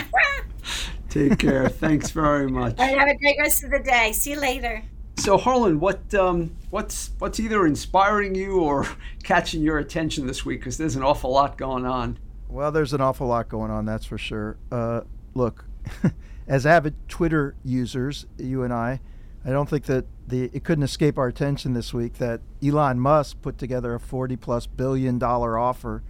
Take 1.09 1.39
care. 1.39 1.67
thanks 1.67 2.11
very 2.11 2.49
much. 2.49 2.79
All 2.79 2.85
right, 2.85 2.97
have 2.97 3.09
a 3.09 3.17
great 3.17 3.35
rest 3.39 3.63
of 3.65 3.71
the 3.71 3.79
day. 3.79 4.13
See 4.13 4.31
you 4.31 4.39
later. 4.39 4.83
So 5.17 5.37
Harlan, 5.37 5.79
what 5.79 6.13
um, 6.15 6.55
what's 6.69 7.11
what's 7.19 7.39
either 7.39 7.67
inspiring 7.67 8.33
you 8.33 8.61
or 8.61 8.87
catching 9.23 9.61
your 9.61 9.77
attention 9.77 10.25
this 10.25 10.45
week? 10.45 10.61
Because 10.61 10.77
there's 10.77 10.95
an 10.95 11.03
awful 11.03 11.31
lot 11.31 11.57
going 11.57 11.85
on. 11.85 12.17
Well, 12.47 12.71
there's 12.71 12.93
an 12.93 13.01
awful 13.01 13.27
lot 13.27 13.49
going 13.49 13.69
on. 13.71 13.85
That's 13.85 14.05
for 14.05 14.17
sure. 14.17 14.57
Uh, 14.71 15.01
look, 15.33 15.65
as 16.47 16.65
avid 16.65 16.95
Twitter 17.07 17.55
users, 17.63 18.25
you 18.37 18.63
and 18.63 18.73
I, 18.73 18.99
I 19.45 19.51
don't 19.51 19.69
think 19.69 19.85
that 19.85 20.05
the 20.31 20.49
it 20.53 20.63
couldn't 20.63 20.83
escape 20.83 21.19
our 21.19 21.27
attention 21.27 21.73
this 21.73 21.93
week 21.93 22.15
that 22.15 22.41
Elon 22.65 22.99
Musk 22.99 23.41
put 23.41 23.59
together 23.59 23.93
a 23.93 23.99
40 23.99 24.35
plus 24.37 24.65
billion 24.65 25.19
dollar 25.19 25.59
offer 25.59 26.01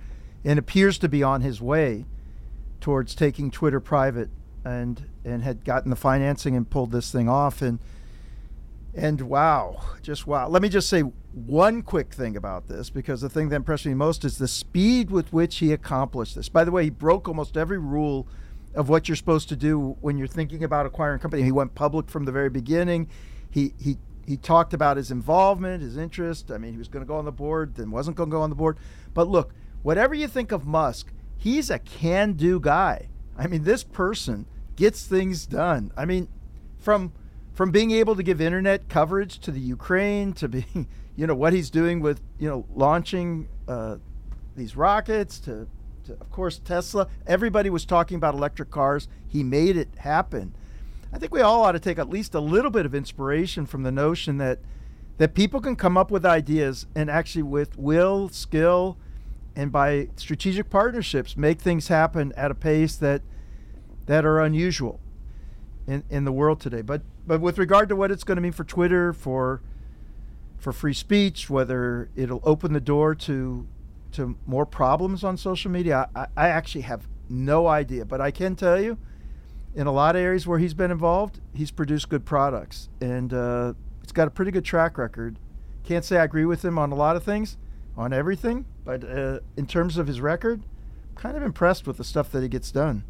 and 0.46 0.58
appears 0.58 0.98
to 1.00 1.10
be 1.10 1.22
on 1.22 1.42
his 1.42 1.62
way 1.62 2.06
towards 2.80 3.14
taking 3.14 3.52
Twitter 3.52 3.82
private 3.82 4.30
and 4.64 5.10
and 5.26 5.44
had 5.44 5.66
gotten 5.66 5.90
the 5.90 5.96
financing 5.96 6.56
and 6.56 6.70
pulled 6.70 6.92
this 6.92 7.12
thing 7.12 7.28
off 7.28 7.62
and 7.62 7.80
and 8.94 9.22
wow, 9.22 9.82
just 10.02 10.28
wow. 10.28 10.50
Let 10.50 10.62
me 10.62 10.70
just 10.70 10.90
say 10.90 11.02
one 11.02 11.82
quick 11.82 12.14
thing 12.14 12.36
about 12.36 12.68
this 12.68 12.90
because 12.90 13.22
the 13.22 13.30
thing 13.30 13.50
that 13.50 13.56
impressed 13.56 13.86
me 13.86 13.94
most 13.94 14.26
is 14.26 14.38
the 14.38 14.50
speed 14.50 15.10
with 15.10 15.32
which 15.32 15.58
he 15.58 15.72
accomplished 15.72 16.36
this. 16.36 16.50
By 16.50 16.66
the 16.66 16.72
way, 16.72 16.86
he 16.86 16.90
broke 16.90 17.28
almost 17.28 17.56
every 17.56 17.78
rule 17.78 18.28
of 18.76 18.90
what 18.90 19.08
you're 19.08 19.16
supposed 19.16 19.48
to 19.50 19.56
do 19.56 19.96
when 20.02 20.18
you're 20.18 20.28
thinking 20.28 20.64
about 20.64 20.86
acquiring 20.86 21.18
a 21.18 21.20
company. 21.20 21.44
He 21.44 21.54
went 21.54 21.74
public 21.74 22.10
from 22.10 22.26
the 22.26 22.34
very 22.34 22.50
beginning. 22.50 23.08
He 23.50 23.74
he 23.80 23.98
he 24.26 24.38
talked 24.38 24.74
about 24.74 24.98
his 24.98 25.12
involvement, 25.12 25.82
his 25.82 25.98
interest. 25.98 26.52
I 26.52 26.58
mean, 26.58 26.74
he 26.74 26.78
was 26.78 26.88
going 26.88 27.04
to 27.04 27.08
go 27.08 27.16
on 27.16 27.26
the 27.26 27.32
board, 27.32 27.76
then 27.76 27.92
wasn't 27.92 28.18
going 28.18 28.30
to 28.30 28.36
go 28.36 28.42
on 28.42 28.50
the 28.50 28.56
board. 28.56 28.78
But 29.14 29.28
look, 29.28 29.54
whatever 29.82 30.14
you 30.14 30.28
think 30.28 30.52
of 30.52 30.66
Musk, 30.66 31.12
he's 31.38 31.70
a 31.70 31.80
can-do 31.80 32.60
guy. 32.60 33.10
I 33.38 33.48
mean, 33.48 33.64
this 33.64 33.84
person 33.84 34.46
gets 34.76 35.06
things 35.06 35.46
done. 35.46 35.92
I 35.98 36.06
mean, 36.06 36.28
from 36.78 37.14
from 37.54 37.72
being 37.72 37.92
able 37.92 38.16
to 38.16 38.24
give 38.24 38.40
internet 38.40 38.88
coverage 38.88 39.40
to 39.40 39.52
the 39.52 39.60
Ukraine 39.60 40.34
to 40.34 40.48
being, 40.48 40.88
you 41.16 41.28
know, 41.28 41.36
what 41.36 41.54
he's 41.54 41.70
doing 41.70 42.00
with, 42.00 42.22
you 42.40 42.50
know, 42.50 42.66
launching 42.74 43.50
uh, 43.68 43.98
these 44.56 44.76
rockets 44.76 45.40
to, 45.40 45.68
to, 46.06 46.14
of 46.14 46.32
course, 46.32 46.60
Tesla. 46.60 47.08
Everybody 47.28 47.70
was 47.70 47.86
talking 47.86 48.16
about 48.16 48.34
electric 48.34 48.72
cars. 48.72 49.08
He 49.28 49.44
made 49.44 49.78
it 49.78 49.90
happen. 49.98 50.56
I 51.14 51.18
think 51.18 51.34
we 51.34 51.42
all 51.42 51.64
ought 51.64 51.74
to 51.74 51.80
take 51.80 52.00
at 52.00 52.10
least 52.10 52.34
a 52.34 52.40
little 52.40 52.72
bit 52.72 52.86
of 52.86 52.96
inspiration 52.96 53.66
from 53.66 53.84
the 53.84 53.92
notion 53.92 54.38
that 54.38 54.60
that 55.18 55.36
people 55.36 55.62
can 55.62 55.76
come 55.76 55.98
up 55.98 56.10
with 56.10 56.26
ideas 56.26 56.88
and 56.96 57.10
actually 57.10 57.44
with 57.44 57.78
will, 57.78 58.28
skill, 58.30 58.98
and 59.56 59.72
by 59.72 60.08
strategic 60.16 60.70
partnerships 60.70 61.38
make 61.38 61.62
things 61.62 61.90
happen 61.90 62.34
at 62.36 62.50
a 62.50 62.56
pace 62.56 62.96
that 62.96 63.22
that 64.06 64.26
are 64.26 64.40
unusual 64.40 65.00
in, 65.86 66.04
in 66.10 66.26
the 66.26 66.32
world 66.32 66.60
today. 66.60 66.82
But 66.82 67.02
but 67.28 67.42
with 67.42 67.58
regard 67.58 67.90
to 67.90 67.96
what 67.96 68.10
it's 68.10 68.24
going 68.24 68.38
to 68.38 68.42
mean 68.42 68.54
for 68.54 68.64
Twitter, 68.64 69.14
for 69.14 69.62
for 70.58 70.72
free 70.72 70.94
speech, 70.94 71.50
whether 71.50 72.10
it'll 72.16 72.42
open 72.44 72.74
the 72.74 72.82
door 72.82 73.14
to 73.16 73.68
to 74.14 74.38
more 74.46 74.66
problems 74.66 75.24
on 75.24 75.38
social 75.38 75.72
media, 75.72 76.10
I, 76.16 76.28
I 76.36 76.48
actually 76.50 76.82
have 76.82 77.08
no 77.30 77.68
idea. 77.68 78.06
But 78.06 78.22
I 78.22 78.32
can 78.32 78.56
tell 78.56 78.82
you 78.82 78.98
in 79.76 79.88
a 79.88 79.92
lot 79.92 80.16
of 80.16 80.22
areas 80.22 80.46
where 80.46 80.60
he's 80.60 80.74
been 80.74 80.92
involved, 80.92 81.40
he's 81.54 81.72
produced 81.72 82.10
good 82.10 82.26
products, 82.26 82.90
and 83.00 83.34
uh, 83.34 83.74
it's 84.04 84.12
got 84.12 84.28
a 84.28 84.32
pretty 84.32 84.52
good 84.52 84.66
track 84.66 84.98
record. 84.98 85.40
Can't 85.84 86.06
say 86.06 86.18
I 86.18 86.24
agree 86.24 86.46
with 86.46 86.64
him 86.64 86.78
on 86.78 86.92
a 86.92 86.96
lot 86.96 87.16
of 87.16 87.24
things, 87.24 87.58
on 87.98 88.14
everything, 88.14 88.66
but 88.84 89.04
uh, 89.04 89.40
in 89.58 89.68
terms 89.68 89.98
of 89.98 90.08
his 90.08 90.22
record, 90.22 90.62
I'm 91.10 91.16
kind 91.16 91.38
of 91.38 91.44
impressed 91.44 91.88
with 91.88 91.98
the 91.98 92.04
stuff 92.04 92.32
that 92.32 92.42
he 92.42 92.50
gets 92.50 92.72
done. 92.72 93.04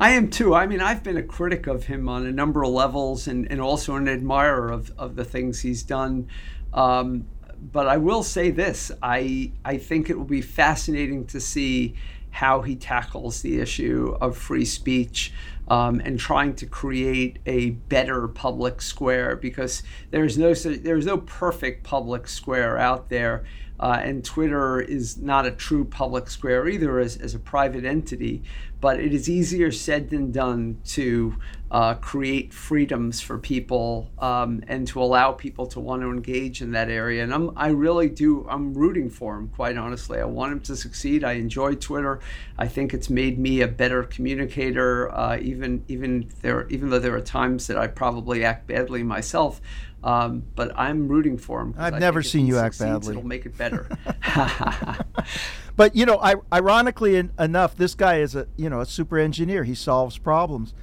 I 0.00 0.10
am 0.10 0.28
too. 0.28 0.54
I 0.54 0.66
mean, 0.66 0.80
I've 0.80 1.02
been 1.02 1.16
a 1.16 1.22
critic 1.22 1.66
of 1.66 1.84
him 1.84 2.08
on 2.08 2.26
a 2.26 2.32
number 2.32 2.62
of 2.64 2.70
levels, 2.70 3.28
and, 3.28 3.50
and 3.50 3.60
also 3.60 3.94
an 3.94 4.08
admirer 4.08 4.70
of, 4.70 4.92
of 4.98 5.14
the 5.16 5.24
things 5.24 5.60
he's 5.60 5.82
done. 5.82 6.28
Um, 6.72 7.26
but 7.72 7.86
I 7.86 7.96
will 7.96 8.22
say 8.22 8.50
this: 8.50 8.90
I 9.02 9.52
I 9.64 9.78
think 9.78 10.10
it 10.10 10.18
will 10.18 10.24
be 10.24 10.42
fascinating 10.42 11.26
to 11.26 11.40
see 11.40 11.94
how 12.30 12.62
he 12.62 12.74
tackles 12.74 13.42
the 13.42 13.60
issue 13.60 14.16
of 14.20 14.36
free 14.36 14.64
speech 14.64 15.32
um, 15.68 16.00
and 16.04 16.18
trying 16.18 16.54
to 16.54 16.66
create 16.66 17.38
a 17.46 17.70
better 17.70 18.28
public 18.28 18.82
square 18.82 19.36
because 19.36 19.82
there's 20.10 20.36
no 20.36 20.54
there's 20.54 21.06
no 21.06 21.18
perfect 21.18 21.84
public 21.84 22.28
square 22.28 22.78
out 22.78 23.08
there. 23.08 23.44
Uh, 23.80 24.00
and 24.02 24.24
Twitter 24.24 24.80
is 24.80 25.18
not 25.18 25.46
a 25.46 25.50
true 25.50 25.84
public 25.84 26.30
square 26.30 26.68
either 26.68 26.98
as, 26.98 27.16
as 27.16 27.34
a 27.34 27.38
private 27.38 27.84
entity, 27.84 28.42
but 28.80 29.00
it 29.00 29.12
is 29.12 29.28
easier 29.28 29.72
said 29.72 30.10
than 30.10 30.30
done 30.30 30.78
to 30.84 31.36
uh, 31.70 31.94
create 31.94 32.54
freedoms 32.54 33.20
for 33.20 33.36
people 33.36 34.08
um, 34.20 34.62
and 34.68 34.86
to 34.86 35.02
allow 35.02 35.32
people 35.32 35.66
to 35.66 35.80
want 35.80 36.02
to 36.02 36.08
engage 36.08 36.62
in 36.62 36.70
that 36.70 36.88
area. 36.88 37.24
And 37.24 37.34
I'm, 37.34 37.50
I 37.56 37.68
really 37.68 38.08
do, 38.08 38.46
I'm 38.48 38.74
rooting 38.74 39.10
for 39.10 39.36
him, 39.36 39.48
quite 39.48 39.76
honestly. 39.76 40.20
I 40.20 40.24
want 40.24 40.52
him 40.52 40.60
to 40.60 40.76
succeed. 40.76 41.24
I 41.24 41.32
enjoy 41.32 41.74
Twitter. 41.74 42.20
I 42.56 42.68
think 42.68 42.94
it's 42.94 43.10
made 43.10 43.40
me 43.40 43.60
a 43.60 43.66
better 43.66 44.04
communicator, 44.04 45.12
uh, 45.12 45.38
even, 45.38 45.84
even, 45.88 46.30
there, 46.42 46.68
even 46.68 46.90
though 46.90 47.00
there 47.00 47.16
are 47.16 47.20
times 47.20 47.66
that 47.66 47.76
I 47.76 47.88
probably 47.88 48.44
act 48.44 48.68
badly 48.68 49.02
myself. 49.02 49.60
Um, 50.04 50.44
but 50.54 50.70
I'm 50.78 51.08
rooting 51.08 51.38
for 51.38 51.62
him. 51.62 51.74
I've 51.78 51.98
never 51.98 52.22
seen 52.22 52.46
you 52.46 52.58
act 52.58 52.78
badly. 52.78 53.16
It'll 53.16 53.26
make 53.26 53.46
it 53.46 53.56
better. 53.56 53.88
but 55.76 55.96
you 55.96 56.04
know, 56.04 56.18
I, 56.20 56.34
ironically 56.52 57.16
enough, 57.38 57.74
this 57.74 57.94
guy 57.94 58.18
is 58.18 58.34
a 58.34 58.46
you 58.56 58.68
know 58.68 58.80
a 58.80 58.86
super 58.86 59.18
engineer. 59.18 59.64
He 59.64 59.74
solves 59.74 60.18
problems, 60.18 60.74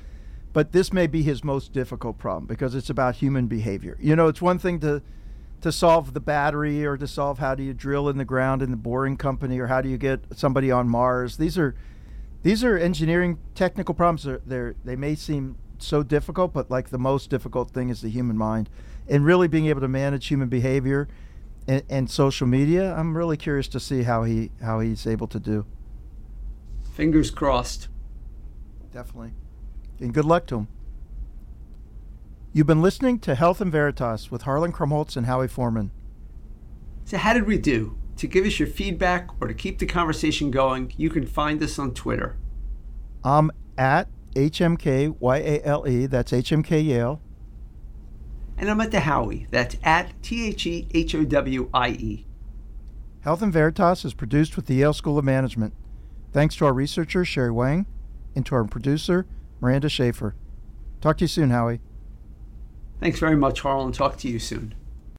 but 0.53 0.71
this 0.71 0.91
may 0.91 1.05
be 1.05 1.21
his 1.21 1.43
most 1.43 1.71
difficult 1.71 2.17
problem 2.17 2.47
because 2.47 2.73
it's 2.73 2.89
about 2.89 3.17
human 3.17 3.45
behavior. 3.45 3.95
You 4.01 4.15
know, 4.15 4.27
it's 4.27 4.41
one 4.41 4.57
thing 4.57 4.79
to 4.79 5.03
to 5.61 5.71
solve 5.71 6.15
the 6.15 6.19
battery 6.19 6.83
or 6.83 6.97
to 6.97 7.07
solve 7.07 7.37
how 7.37 7.53
do 7.53 7.61
you 7.61 7.75
drill 7.75 8.09
in 8.09 8.17
the 8.17 8.25
ground 8.25 8.63
in 8.63 8.71
the 8.71 8.77
boring 8.77 9.17
company 9.17 9.59
or 9.59 9.67
how 9.67 9.81
do 9.81 9.89
you 9.89 9.99
get 9.99 10.19
somebody 10.35 10.71
on 10.71 10.89
Mars. 10.89 11.37
These 11.37 11.59
are 11.59 11.75
these 12.41 12.63
are 12.63 12.75
engineering 12.75 13.37
technical 13.53 13.93
problems. 13.93 14.23
They're, 14.23 14.41
they're 14.47 14.75
they 14.83 14.95
may 14.95 15.13
seem 15.13 15.57
so 15.83 16.03
difficult, 16.03 16.53
but 16.53 16.69
like 16.69 16.89
the 16.89 16.97
most 16.97 17.29
difficult 17.29 17.71
thing 17.71 17.89
is 17.89 18.01
the 18.01 18.09
human 18.09 18.37
mind 18.37 18.69
and 19.07 19.25
really 19.25 19.47
being 19.47 19.65
able 19.65 19.81
to 19.81 19.87
manage 19.87 20.27
human 20.27 20.49
behavior 20.49 21.07
and, 21.67 21.83
and, 21.89 22.09
social 22.09 22.47
media, 22.47 22.95
I'm 22.95 23.15
really 23.15 23.37
curious 23.37 23.67
to 23.69 23.79
see 23.79 24.03
how 24.03 24.23
he 24.23 24.49
how 24.63 24.79
he's 24.79 25.05
able 25.05 25.27
to 25.27 25.39
do. 25.39 25.65
Fingers 26.93 27.29
crossed. 27.29 27.87
Definitely, 28.91 29.33
and 29.99 30.13
good 30.13 30.25
luck 30.25 30.47
to 30.47 30.57
him. 30.57 30.67
You've 32.51 32.67
been 32.67 32.81
listening 32.81 33.19
to 33.19 33.35
Health 33.35 33.61
and 33.61 33.71
Veritas 33.71 34.31
with 34.31 34.41
Harlan 34.41 34.73
Krumholz 34.73 35.15
and 35.15 35.25
Howie 35.25 35.47
Forman. 35.47 35.91
So, 37.05 37.17
how 37.17 37.33
did 37.33 37.45
we 37.45 37.57
do? 37.57 37.97
To 38.17 38.27
give 38.27 38.45
us 38.45 38.59
your 38.59 38.67
feedback 38.67 39.29
or 39.39 39.47
to 39.47 39.53
keep 39.53 39.79
the 39.79 39.85
conversation 39.85 40.51
going, 40.51 40.93
you 40.97 41.09
can 41.09 41.25
find 41.25 41.61
us 41.63 41.79
on 41.79 41.93
Twitter. 41.93 42.37
I'm 43.23 43.51
at 43.77 44.09
HMKYALE, 44.35 46.09
that's 46.09 46.31
HMK 46.31 46.85
Yale 46.85 47.21
and 48.61 48.69
I'm 48.69 48.79
at 48.79 48.91
the 48.91 49.01
Howie. 49.01 49.47
That's 49.49 49.75
at 49.83 50.21
T 50.21 50.47
H 50.47 50.67
E 50.67 50.87
H 50.93 51.15
O 51.15 51.25
W 51.25 51.69
I 51.73 51.89
E. 51.89 52.25
Health 53.21 53.41
and 53.41 53.51
Veritas 53.51 54.05
is 54.05 54.13
produced 54.13 54.55
with 54.55 54.67
the 54.67 54.75
Yale 54.75 54.93
School 54.93 55.17
of 55.17 55.25
Management. 55.25 55.73
Thanks 56.31 56.55
to 56.57 56.65
our 56.65 56.73
researcher, 56.73 57.25
Sherry 57.25 57.51
Wang, 57.51 57.87
and 58.35 58.45
to 58.45 58.55
our 58.55 58.63
producer, 58.63 59.25
Miranda 59.59 59.89
Schaefer. 59.89 60.35
Talk 61.01 61.17
to 61.17 61.23
you 61.23 61.27
soon, 61.27 61.49
Howie. 61.49 61.81
Thanks 62.99 63.19
very 63.19 63.35
much, 63.35 63.61
Harlan. 63.61 63.91
Talk 63.91 64.17
to 64.17 64.29
you 64.29 64.37
soon. 64.37 64.75